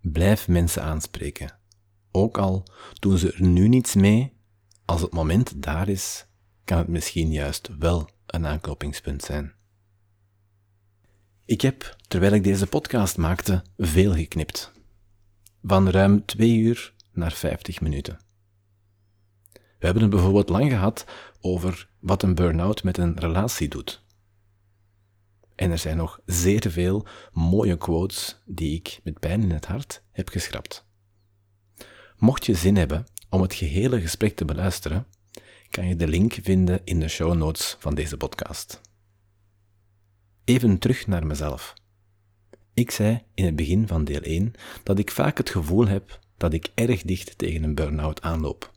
Blijf 0.00 0.48
mensen 0.48 0.82
aanspreken. 0.82 1.58
Ook 2.10 2.38
al 2.38 2.66
doen 2.98 3.18
ze 3.18 3.32
er 3.32 3.42
nu 3.42 3.68
niets 3.68 3.94
mee, 3.94 4.40
als 4.84 5.00
het 5.00 5.12
moment 5.12 5.62
daar 5.62 5.88
is, 5.88 6.27
kan 6.68 6.78
het 6.78 6.88
misschien 6.88 7.32
juist 7.32 7.70
wel 7.78 8.10
een 8.26 8.46
aanknopingspunt 8.46 9.22
zijn. 9.22 9.54
Ik 11.44 11.60
heb, 11.60 11.96
terwijl 12.08 12.32
ik 12.32 12.44
deze 12.44 12.66
podcast 12.66 13.16
maakte, 13.16 13.64
veel 13.76 14.14
geknipt. 14.14 14.72
Van 15.62 15.88
ruim 15.88 16.24
twee 16.24 16.56
uur 16.56 16.94
naar 17.12 17.32
vijftig 17.32 17.80
minuten. 17.80 18.18
We 19.52 19.84
hebben 19.84 20.02
het 20.02 20.10
bijvoorbeeld 20.10 20.48
lang 20.48 20.70
gehad 20.70 21.04
over 21.40 21.88
wat 22.00 22.22
een 22.22 22.34
burn-out 22.34 22.82
met 22.82 22.98
een 22.98 23.18
relatie 23.18 23.68
doet. 23.68 24.04
En 25.54 25.70
er 25.70 25.78
zijn 25.78 25.96
nog 25.96 26.20
zeer 26.24 26.70
veel 26.70 27.06
mooie 27.32 27.76
quotes 27.76 28.42
die 28.46 28.74
ik 28.74 29.00
met 29.02 29.18
pijn 29.18 29.42
in 29.42 29.50
het 29.50 29.66
hart 29.66 30.02
heb 30.10 30.28
geschrapt. 30.28 30.86
Mocht 32.16 32.46
je 32.46 32.54
zin 32.54 32.76
hebben 32.76 33.06
om 33.28 33.42
het 33.42 33.54
gehele 33.54 34.00
gesprek 34.00 34.36
te 34.36 34.44
beluisteren, 34.44 35.06
kan 35.70 35.88
je 35.88 35.96
de 35.96 36.08
link 36.08 36.38
vinden 36.42 36.80
in 36.84 37.00
de 37.00 37.08
show 37.08 37.34
notes 37.34 37.76
van 37.78 37.94
deze 37.94 38.16
podcast. 38.16 38.80
Even 40.44 40.78
terug 40.78 41.06
naar 41.06 41.26
mezelf. 41.26 41.74
Ik 42.74 42.90
zei 42.90 43.22
in 43.34 43.44
het 43.44 43.56
begin 43.56 43.86
van 43.86 44.04
deel 44.04 44.20
1 44.20 44.52
dat 44.82 44.98
ik 44.98 45.10
vaak 45.10 45.38
het 45.38 45.50
gevoel 45.50 45.86
heb 45.86 46.18
dat 46.36 46.52
ik 46.52 46.70
erg 46.74 47.02
dicht 47.02 47.38
tegen 47.38 47.62
een 47.62 47.74
burn-out 47.74 48.22
aanloop. 48.22 48.72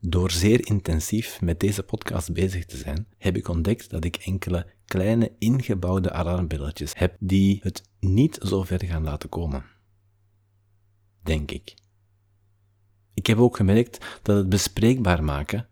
Door 0.00 0.30
zeer 0.30 0.66
intensief 0.66 1.40
met 1.40 1.60
deze 1.60 1.82
podcast 1.82 2.32
bezig 2.32 2.64
te 2.64 2.76
zijn, 2.76 3.06
heb 3.18 3.36
ik 3.36 3.48
ontdekt 3.48 3.90
dat 3.90 4.04
ik 4.04 4.16
enkele 4.16 4.66
kleine 4.84 5.32
ingebouwde 5.38 6.12
alarmbelletjes 6.12 6.92
heb 6.94 7.16
die 7.18 7.60
het 7.62 7.82
niet 8.00 8.38
zo 8.40 8.62
ver 8.62 8.84
gaan 8.84 9.04
laten 9.04 9.28
komen. 9.28 9.64
Denk 11.22 11.50
ik. 11.50 11.74
Ik 13.14 13.26
heb 13.26 13.38
ook 13.38 13.56
gemerkt 13.56 14.20
dat 14.22 14.36
het 14.36 14.48
bespreekbaar 14.48 15.24
maken 15.24 15.68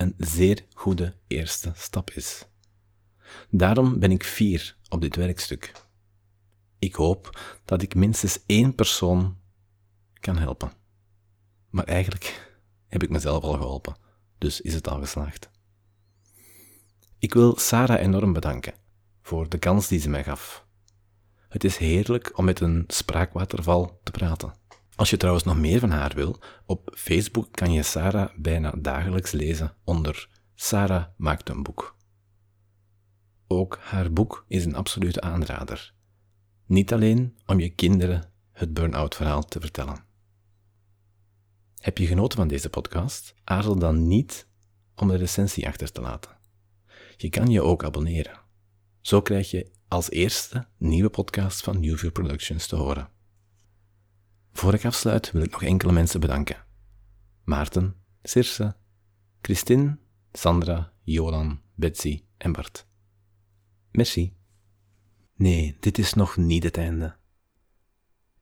een 0.00 0.14
zeer 0.18 0.64
goede 0.74 1.14
eerste 1.26 1.72
stap 1.76 2.10
is. 2.10 2.46
Daarom 3.50 3.98
ben 3.98 4.10
ik 4.10 4.24
fier 4.24 4.76
op 4.88 5.00
dit 5.00 5.16
werkstuk. 5.16 5.72
Ik 6.78 6.94
hoop 6.94 7.40
dat 7.64 7.82
ik 7.82 7.94
minstens 7.94 8.38
één 8.46 8.74
persoon 8.74 9.38
kan 10.20 10.38
helpen. 10.38 10.72
Maar 11.70 11.84
eigenlijk 11.84 12.58
heb 12.86 13.02
ik 13.02 13.10
mezelf 13.10 13.42
al 13.42 13.52
geholpen, 13.52 13.96
dus 14.38 14.60
is 14.60 14.74
het 14.74 14.88
al 14.88 15.00
geslaagd. 15.00 15.50
Ik 17.18 17.34
wil 17.34 17.58
Sarah 17.58 18.00
enorm 18.00 18.32
bedanken 18.32 18.74
voor 19.22 19.48
de 19.48 19.58
kans 19.58 19.88
die 19.88 20.00
ze 20.00 20.08
mij 20.08 20.24
gaf. 20.24 20.66
Het 21.48 21.64
is 21.64 21.76
heerlijk 21.76 22.38
om 22.38 22.44
met 22.44 22.60
een 22.60 22.84
spraakwaterval 22.86 24.00
te 24.02 24.10
praten. 24.10 24.59
Als 25.00 25.10
je 25.10 25.16
trouwens 25.16 25.44
nog 25.44 25.58
meer 25.58 25.80
van 25.80 25.90
haar 25.90 26.14
wil, 26.14 26.40
op 26.66 26.92
Facebook 26.96 27.52
kan 27.52 27.72
je 27.72 27.82
Sarah 27.82 28.30
bijna 28.36 28.74
dagelijks 28.78 29.30
lezen 29.30 29.76
onder 29.84 30.28
Sarah 30.54 31.04
maakt 31.16 31.48
een 31.48 31.62
boek. 31.62 31.96
Ook 33.46 33.78
haar 33.80 34.12
boek 34.12 34.44
is 34.48 34.64
een 34.64 34.74
absolute 34.74 35.20
aanrader. 35.20 35.94
Niet 36.66 36.92
alleen 36.92 37.38
om 37.46 37.60
je 37.60 37.74
kinderen 37.74 38.32
het 38.52 38.74
burn-out 38.74 39.14
verhaal 39.14 39.44
te 39.44 39.60
vertellen. 39.60 40.04
Heb 41.78 41.98
je 41.98 42.06
genoten 42.06 42.38
van 42.38 42.48
deze 42.48 42.70
podcast? 42.70 43.34
Aarzel 43.44 43.78
dan 43.78 44.06
niet 44.06 44.48
om 44.94 45.10
een 45.10 45.18
recensie 45.18 45.66
achter 45.66 45.92
te 45.92 46.00
laten. 46.00 46.36
Je 47.16 47.28
kan 47.28 47.50
je 47.50 47.62
ook 47.62 47.84
abonneren. 47.84 48.40
Zo 49.00 49.22
krijg 49.22 49.50
je 49.50 49.70
als 49.88 50.10
eerste 50.10 50.66
nieuwe 50.78 51.10
podcast 51.10 51.62
van 51.62 51.80
Newview 51.80 52.12
Productions 52.12 52.66
te 52.66 52.76
horen. 52.76 53.19
Voor 54.60 54.74
ik 54.74 54.84
afsluit 54.84 55.30
wil 55.30 55.42
ik 55.42 55.50
nog 55.50 55.62
enkele 55.62 55.92
mensen 55.92 56.20
bedanken. 56.20 56.64
Maarten, 57.44 57.96
Circe, 58.22 58.76
Christine, 59.40 59.98
Sandra, 60.32 60.92
Jolan, 61.02 61.60
Betsy 61.74 62.24
en 62.36 62.52
Bart. 62.52 62.86
Merci. 63.90 64.36
Nee, 65.34 65.76
dit 65.80 65.98
is 65.98 66.14
nog 66.14 66.36
niet 66.36 66.62
het 66.62 66.76
einde. 66.76 67.16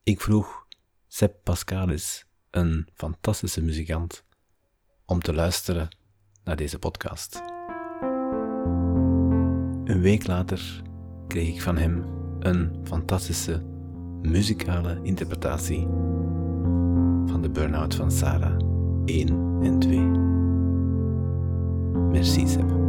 Ik 0.03 0.21
vroeg 0.21 0.67
Sepp 1.07 1.45
Pascalis, 1.45 2.27
een 2.51 2.89
fantastische 2.95 3.63
muzikant, 3.63 4.25
om 5.05 5.21
te 5.21 5.35
luisteren 5.35 5.97
naar 6.45 6.57
deze 6.57 6.79
podcast. 6.79 7.43
Een 9.85 10.01
week 10.01 10.27
later 10.27 10.83
kreeg 11.29 11.55
ik 11.55 11.63
van 11.63 11.77
hem 11.77 12.05
een 12.39 12.81
fantastische 12.87 13.78
muzikale 14.23 14.99
interpretatie 15.03 15.87
van 17.27 17.43
de 17.43 17.51
burn-out 17.51 17.95
van 17.95 18.11
Sarah 18.11 18.57
1 19.05 19.29
en 19.63 19.79
2. 19.79 19.99
Merci, 22.11 22.47
Sepp. 22.47 22.88